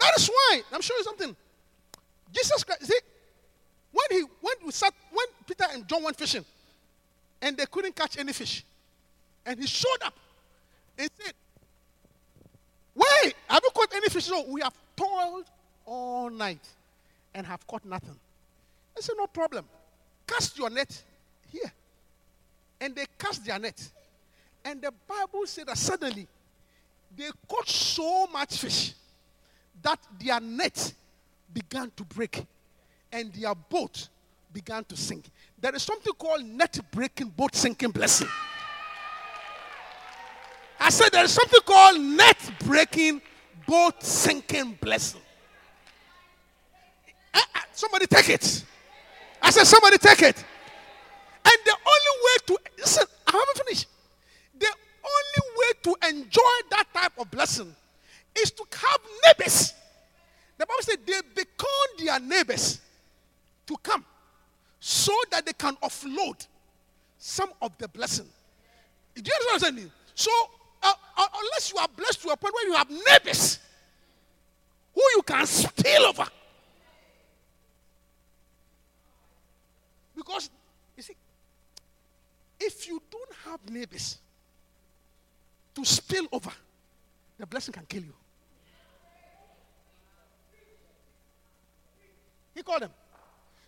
[0.00, 1.36] That is why I'm showing you something.
[2.32, 2.98] Jesus Christ, see,
[3.92, 6.44] when he when we sat, when Peter and John went fishing,
[7.40, 8.64] and they couldn't catch any fish,
[9.44, 10.14] and he showed up
[10.98, 11.32] and said,
[12.94, 14.28] "Wait, have you caught any fish?
[14.28, 15.46] No, we have toiled
[15.86, 16.64] all night
[17.34, 18.18] and have caught nothing."
[18.96, 19.64] I said, "No problem.
[20.26, 21.02] Cast your net
[21.50, 21.72] here."
[22.80, 23.80] And they cast their net,
[24.64, 26.28] and the Bible said that suddenly
[27.16, 28.92] they caught so much fish
[29.82, 30.92] that their net
[31.52, 32.44] began to break
[33.12, 34.08] and their boat
[34.52, 35.24] began to sink.
[35.60, 38.28] There is something called net breaking, boat sinking blessing.
[40.80, 43.20] I said there is something called net breaking,
[43.66, 45.20] boat sinking blessing.
[47.34, 48.64] Eh, eh, Somebody take it.
[49.42, 50.44] I said, somebody take it.
[51.44, 53.86] And the only way to listen, I haven't finished.
[54.58, 57.74] The only way to enjoy that type of blessing
[58.36, 59.74] is to have neighbors.
[60.56, 62.80] The Bible said they beckoned their neighbors
[63.66, 64.04] to come
[64.80, 66.46] so that they can offload
[67.18, 68.26] some of the blessing.
[69.14, 69.92] Do you understand what I'm saying?
[70.14, 70.30] So,
[70.82, 73.58] uh, uh, unless you are blessed to a point where you have neighbors
[74.94, 76.26] who you can spill over.
[80.16, 80.50] Because,
[80.96, 81.16] you see,
[82.58, 84.18] if you don't have neighbors
[85.74, 86.50] to spill over,
[87.38, 88.14] the blessing can kill you.
[92.54, 92.90] He called them.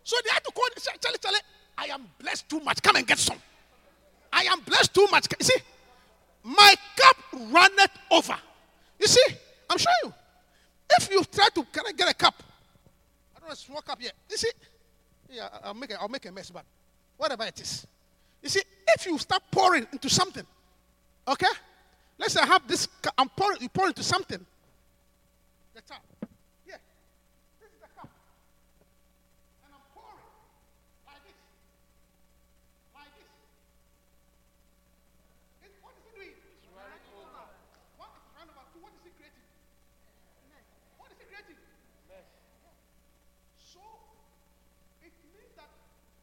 [0.02, 1.38] So they had to call, say, Charlie, Charlie,
[1.78, 2.82] I am blessed too much.
[2.82, 3.38] Come and get some.
[4.32, 5.26] I am blessed too much.
[5.38, 5.58] You see,
[6.42, 8.36] my cup runneth over.
[8.98, 9.24] You see,
[9.68, 10.14] I'm showing you.
[10.90, 12.42] If you try to can I get a cup?
[13.36, 14.10] I don't know, small cup here.
[14.28, 14.50] You see,
[15.30, 16.64] yeah, I'll make a, I'll make a mess, but
[17.16, 17.86] whatever it is.
[18.42, 20.44] You see, if you start pouring into something,
[21.28, 21.46] okay?
[22.20, 24.44] Let's say I have this, I'm pouring, you pour into something.
[25.74, 25.80] The.
[26.68, 26.76] Yeah.
[27.58, 28.12] This is the cup.
[29.64, 30.20] And I'm pouring
[31.08, 31.40] like this.
[32.92, 33.24] Like this.
[35.64, 36.36] It- what is it doing?
[36.36, 37.48] It's running over.
[37.96, 38.68] What is running over?
[38.84, 39.48] What is it creating?
[41.00, 41.56] What is it creating?
[43.56, 43.80] So,
[45.00, 45.72] it means that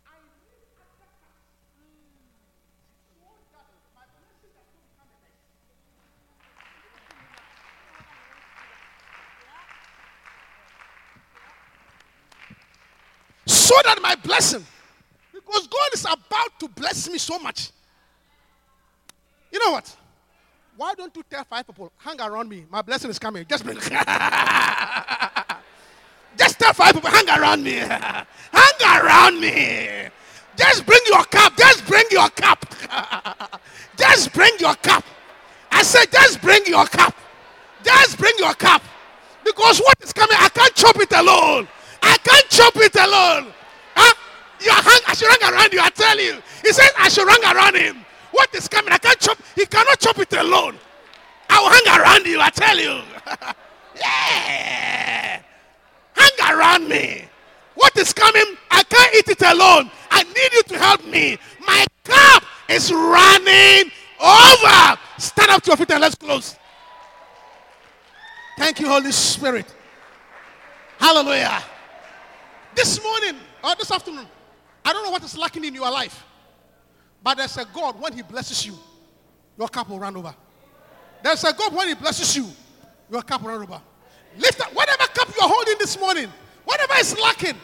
[0.06, 1.42] I need other cups.
[3.18, 3.66] So that
[3.98, 5.42] my blessing does not become a mess.
[13.78, 14.66] So that my blessing,
[15.34, 17.70] because God is about to bless me so much.
[19.52, 19.96] You know what?
[20.76, 23.46] Why don't you tell five people, hang around me, my blessing is coming.
[23.48, 23.78] Just bring.
[26.38, 27.74] Just tell five people, hang around me.
[27.78, 28.26] hang
[28.84, 30.08] around me.
[30.56, 31.58] Just bring your cup.
[31.58, 32.66] Just bring your cup.
[33.98, 35.04] just bring your cup.
[35.72, 37.16] I said, just bring your cup.
[37.84, 38.82] Just bring your cup.
[39.44, 41.68] Because what is coming, I can't chop it alone.
[42.02, 43.54] I can't chop it alone.
[43.98, 44.14] Huh?
[44.62, 45.82] You are hang, I should hang around you.
[45.82, 46.42] I tell you.
[46.62, 48.06] He says I should hang around him.
[48.32, 48.92] What is coming?
[48.94, 49.38] I can't chop.
[49.56, 50.76] He cannot chop it alone.
[51.50, 52.40] I will hang around you.
[52.40, 53.02] I tell you.
[53.96, 55.42] yeah.
[56.14, 57.26] Hang around me.
[57.76, 58.58] What is coming?
[58.72, 59.90] I can't eat it alone.
[60.12, 61.38] I need you to help me.
[61.66, 65.00] My cup is running over.
[65.18, 66.56] Stand up to your feet and let's close.
[68.58, 69.74] Thank you, Holy Spirit.
[71.00, 71.64] Hallelujah.
[72.76, 74.28] This morning or this afternoon,
[74.84, 76.24] I don't know what is lacking in your life,
[77.24, 78.74] but there's a God when He blesses you,
[79.58, 80.34] your cup will run over.
[81.24, 82.48] There's a God when He blesses you,
[83.12, 83.82] your cup will run over.
[84.38, 86.32] Lift up whatever cup you're holding this morning,
[86.64, 87.56] whatever is lacking,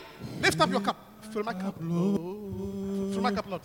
[0.41, 0.97] lift up your cup.
[1.31, 1.77] Fill my cup.
[1.77, 3.61] Fill my cup, Lord.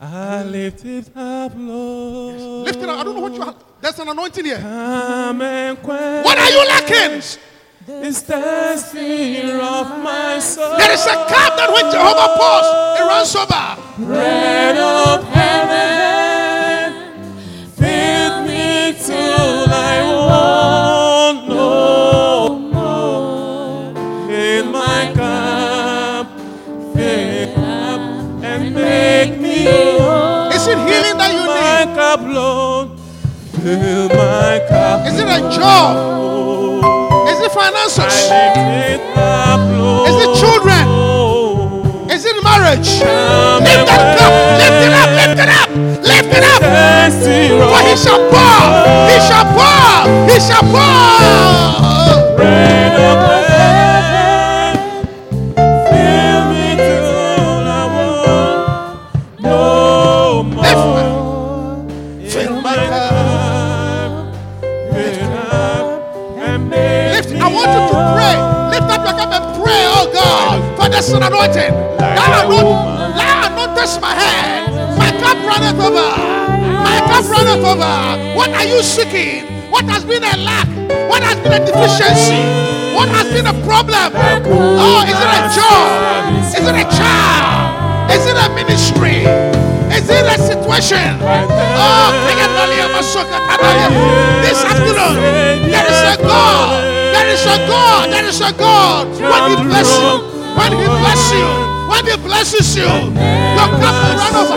[0.00, 2.66] I lift it up, Lord.
[2.66, 2.98] Lift it up.
[2.98, 3.56] I don't know what you have.
[3.80, 4.58] There's an anointing here.
[4.58, 7.22] What are you lacking?
[7.86, 10.76] Is thirsty of my soul.
[10.78, 12.66] There is a cup that when Jehovah pours,
[12.98, 13.76] it runs over.
[14.06, 16.92] Bread of heaven,
[17.76, 23.94] feed me till I want no more.
[24.28, 26.26] Fill my cup,
[26.94, 28.00] fill up,
[28.42, 29.64] and make me
[30.00, 30.50] whole.
[30.50, 31.48] Is it healing that you need?
[31.48, 32.98] My cup, Lord,
[33.62, 35.06] fill my cup.
[35.06, 36.23] Is it a job?
[37.44, 37.98] Is it finances?
[37.98, 40.08] lift it up, Lord.
[40.08, 40.84] Is it children?
[42.10, 42.88] Is it marriage?
[42.88, 44.32] Lift that cup.
[44.56, 45.10] Lift it up.
[45.12, 45.68] Lift it up.
[46.08, 46.62] Lift it up.
[47.68, 48.64] For he shall pour.
[49.12, 50.08] He shall pour.
[50.26, 50.64] He shall
[52.40, 52.73] pour.
[70.94, 71.74] For this anointing.
[71.74, 72.70] Anointing,
[73.18, 74.70] that anointings my head.
[74.94, 76.06] My cup runneth over.
[76.86, 77.98] My cup runneth over.
[78.38, 79.42] What are you seeking?
[79.74, 80.70] What has been a lack?
[81.10, 82.38] What has been a deficiency?
[82.94, 84.14] What has been a problem?
[84.46, 86.30] Oh, is it a job?
[86.46, 88.14] Is it a child?
[88.14, 89.26] Is it a ministry?
[89.90, 91.18] Is it a situation?
[91.74, 92.14] Oh,
[94.46, 95.18] this afternoon,
[95.74, 96.86] there is a God.
[96.86, 98.14] There is a God.
[98.14, 99.10] There is a God.
[99.10, 101.46] When He bless you, when He bless you,
[101.90, 104.56] when He blesses you, your cup will run over.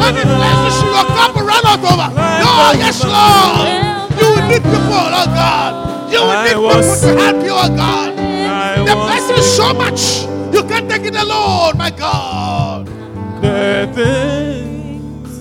[0.00, 2.08] When He blesses you, your cup will run out over.
[2.42, 3.68] No, yes, Lord.
[4.18, 5.72] You will need people, oh God.
[6.12, 8.10] You will need people to help you, oh God.
[8.86, 10.24] The blessing is so much.
[10.54, 12.86] You can't take it alone, my God.
[13.42, 15.40] the things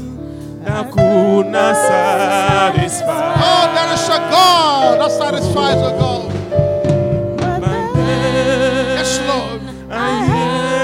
[0.66, 3.36] that could not satisfy.
[3.38, 6.32] Oh, there is a God that satisfies a God.
[7.96, 9.62] Yes, Lord.
[9.98, 10.28] I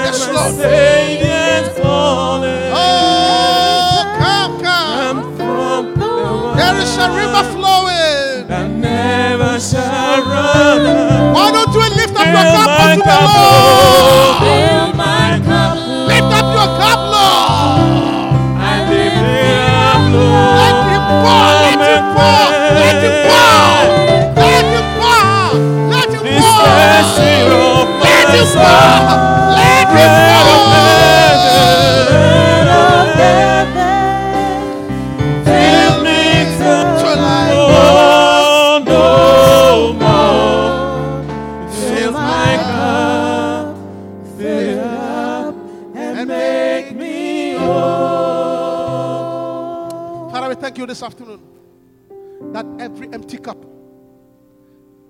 [0.06, 0.54] Yes, Lord.
[2.74, 5.20] Oh, come, come.
[6.56, 8.48] There is a river flowing.
[8.48, 11.34] that never shall run out.
[11.34, 14.36] Why don't you lift up your cup unto the Lord?
[16.08, 18.32] Lift up your cup, Lord.
[18.56, 20.56] I lift it up, Lord.
[20.60, 22.44] Let him pour, let him pour,
[22.80, 24.11] let him pour,
[28.42, 29.88] Let
[35.44, 36.20] fill me
[36.58, 36.84] till
[38.84, 38.98] no
[40.00, 41.22] more.
[41.70, 43.76] Fill my cup,
[44.36, 45.54] fill up,
[45.94, 48.80] and make me whole.
[50.30, 51.40] Father, we thank you this afternoon
[52.52, 53.58] that every empty cup,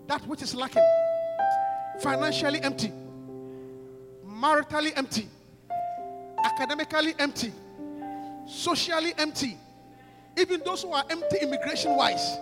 [0.07, 0.87] that which is lacking,
[2.01, 2.93] financially empty,
[4.43, 5.29] maritally empty,
[6.45, 7.53] academically empty,
[8.47, 9.57] socially empty,
[10.37, 12.39] even those who are empty immigration wise,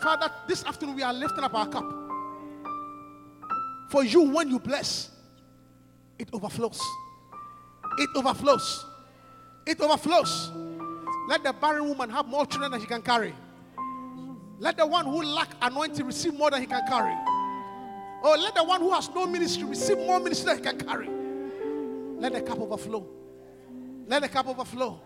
[0.00, 1.84] Father, this afternoon we are lifting up our cup.
[3.90, 5.10] For you, when you bless,
[6.18, 6.80] it overflows.
[7.98, 8.84] It overflows.
[9.66, 10.50] It overflows.
[11.28, 13.34] Let the barren woman have more children than she can carry.
[14.58, 17.14] Let the one who lack anointing receive more than he can carry.
[18.22, 21.13] Oh, let the one who has no ministry receive more ministry than he can carry.
[22.18, 23.06] Let the cup overflow.
[24.06, 25.00] Let the cup overflow.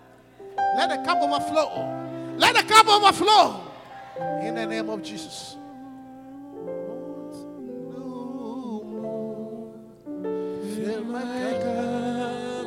[0.77, 2.35] Let the cup overflow.
[2.37, 3.63] Let the cup overflow.
[4.43, 5.57] In the name of Jesus.
[10.75, 12.67] Fill my cup.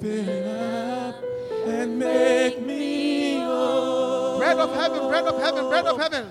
[0.00, 1.14] Fill up
[1.66, 4.38] and make me whole.
[4.38, 6.26] Bread of heaven, bread of heaven, bread of heaven.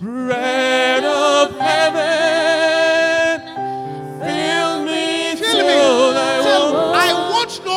[0.00, 2.67] Bread of heaven,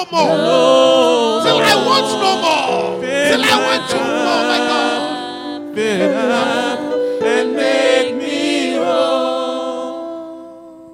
[0.06, 0.38] no more.
[0.38, 3.02] no Till I want no more.
[3.02, 3.98] Till I want to.
[3.98, 5.76] Oh my God.
[5.76, 6.80] Fill it up
[7.24, 9.92] and make me whole.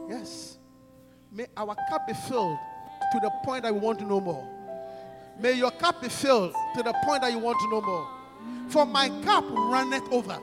[0.10, 0.58] Yes.
[1.32, 2.58] May our cup be filled
[3.12, 4.48] to the point that we want to know more.
[5.40, 8.08] May your cup be filled to the point that you want to know more.
[8.70, 10.40] For my cup runneth over.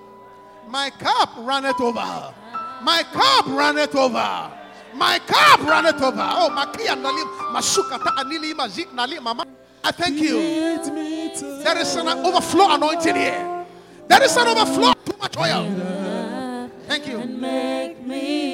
[0.68, 2.34] My cup runneth over.
[2.82, 4.50] My cup runneth over.
[4.94, 6.20] My cup runneth over.
[6.20, 9.44] Oh, Makia Nalim, Masukata Anili Mazik Nalim Mama.
[9.82, 10.36] I thank you.
[10.38, 13.66] Lead me to There is an overflow anointing here.
[14.08, 14.92] There is an overflow.
[15.04, 16.70] Too much oil.
[16.86, 17.24] Thank you.
[17.24, 18.44] make me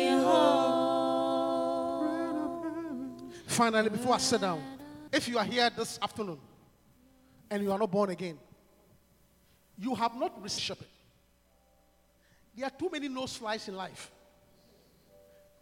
[3.46, 4.62] Finally, before I sit down,
[5.12, 6.38] if you are here this afternoon
[7.50, 8.38] and you are not born again,
[9.78, 10.86] you have not received shepherd.
[12.56, 14.10] There are too many nose flies in life.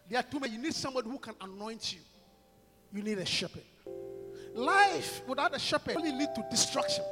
[0.08, 0.54] There are too many.
[0.54, 2.00] You need somebody who can anoint you.
[2.92, 3.64] You need a shepherd.
[4.54, 7.04] Life without a shepherd only lead to destruction.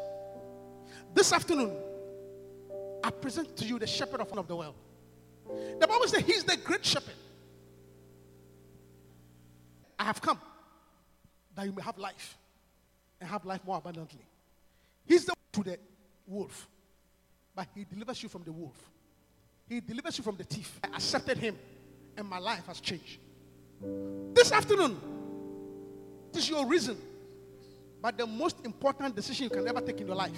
[1.15, 1.77] This afternoon,
[3.05, 4.75] I present to you the shepherd of, the world.
[5.79, 7.15] The Bible says he's the great shepherd.
[9.99, 10.41] I have come
[11.55, 12.37] that you may have life
[13.21, 14.25] and have life more abundantly.
[15.07, 15.79] He's the to the
[16.27, 16.69] wolf,
[17.55, 18.77] but he delivers you from the wolf.
[19.69, 20.79] He delivers you from the thief.
[20.85, 21.57] I accepted him,
[22.17, 23.19] and my life has changed.
[24.33, 24.99] This afternoon,
[26.33, 26.97] this is your reason.
[28.01, 30.37] But the most important decision you can ever take in your life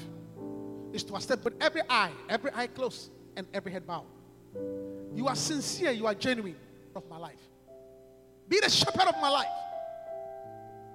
[0.92, 4.06] is to accept with every eye, every eye closed, and every head bowed.
[5.14, 6.56] You are sincere, you are genuine
[6.94, 7.40] of my life.
[8.48, 9.46] Be the shepherd of my life.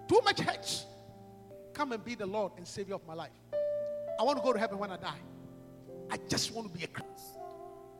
[0.07, 0.85] Too much hurts.
[1.73, 3.31] Come and be the Lord and Savior of my life.
[4.19, 5.17] I want to go to heaven when I die.
[6.09, 7.37] I just want to be a Christ.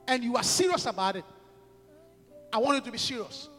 [0.08, 1.26] And you are serious about it.
[2.54, 3.50] I want you to be serious.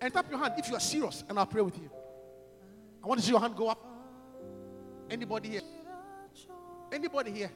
[0.00, 1.90] And tap your hand if you are serious, and I'll pray with you.
[3.02, 3.82] I want to see your hand go up.
[5.10, 5.62] Anybody here?
[6.92, 7.50] Anybody here?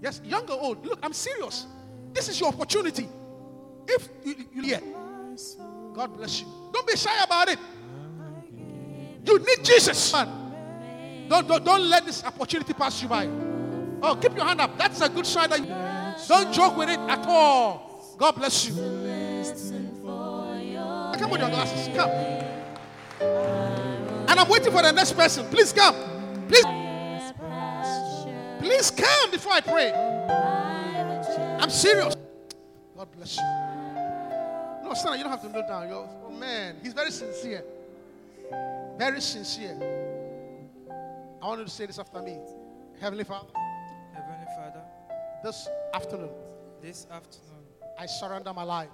[0.00, 0.86] Yes, young or old.
[0.86, 1.66] Look, I'm serious.
[2.12, 3.08] This is your opportunity.
[3.86, 4.80] If you, you hear,
[5.92, 6.46] God bless you.
[6.72, 7.58] Don't be shy about it.
[9.24, 11.26] You need Jesus, man.
[11.28, 13.28] Don't, don't, don't let this opportunity pass you by.
[14.02, 14.78] Oh, keep your hand up.
[14.78, 15.66] That's a good sign that you
[16.28, 18.14] don't joke with it at all.
[18.18, 18.74] God bless you.
[21.18, 21.88] Come with your glasses.
[21.96, 22.10] Come.
[24.28, 25.46] And I'm waiting for the next person.
[25.46, 25.94] Please come.
[26.48, 26.64] Please.
[28.58, 29.92] Please come before I pray.
[31.60, 32.14] I'm serious.
[32.96, 33.44] God bless you.
[34.84, 35.88] No, son, you don't have to kneel down.
[35.88, 37.64] You're, oh, man, he's very sincere.
[38.98, 39.76] Very sincere.
[41.42, 42.38] I want you to say this after me.
[43.00, 43.48] Heavenly Father,
[45.42, 46.30] this afternoon,
[46.82, 47.64] this afternoon
[47.98, 48.88] I surrender my life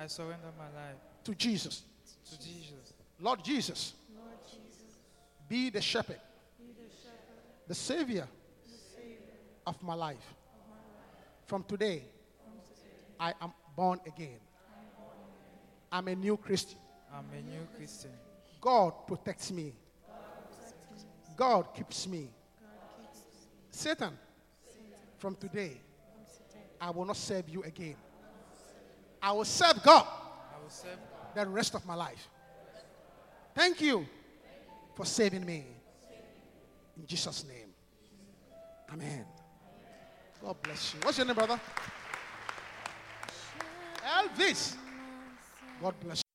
[0.00, 0.94] I surrender my life
[1.24, 1.82] to Jesus.
[2.30, 2.92] to Jesus.
[3.18, 4.94] Lord Jesus, Lord Jesus.
[5.48, 6.20] be the shepherd,
[6.56, 6.72] Be
[7.66, 8.28] the savior
[9.66, 10.34] of my life.
[11.46, 12.04] From today,
[13.18, 14.38] I am born again.
[15.90, 16.78] I'm a new Christian.
[17.12, 18.12] I'm a new Christian.
[18.60, 19.72] God protects me.
[21.36, 22.28] God keeps me.
[23.70, 24.16] Satan,
[25.18, 25.80] from today,
[26.80, 27.96] I will not serve you again.
[29.20, 30.98] I will serve God I will serve
[31.34, 32.28] the rest of my life.
[33.54, 34.06] Thank you
[34.94, 35.66] for saving me.
[36.96, 37.68] In Jesus' name.
[38.92, 39.24] Amen.
[40.42, 41.00] God bless you.
[41.02, 41.60] What's your name, brother?
[44.04, 44.74] Elvis.
[45.80, 46.27] God bless you.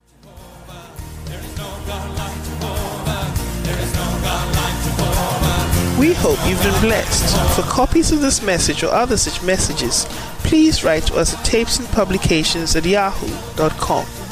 [6.13, 7.55] We hope you've been blessed.
[7.55, 10.05] For copies of this message or other such messages,
[10.43, 14.22] please write to us at tapesandpublications at yahoo.com.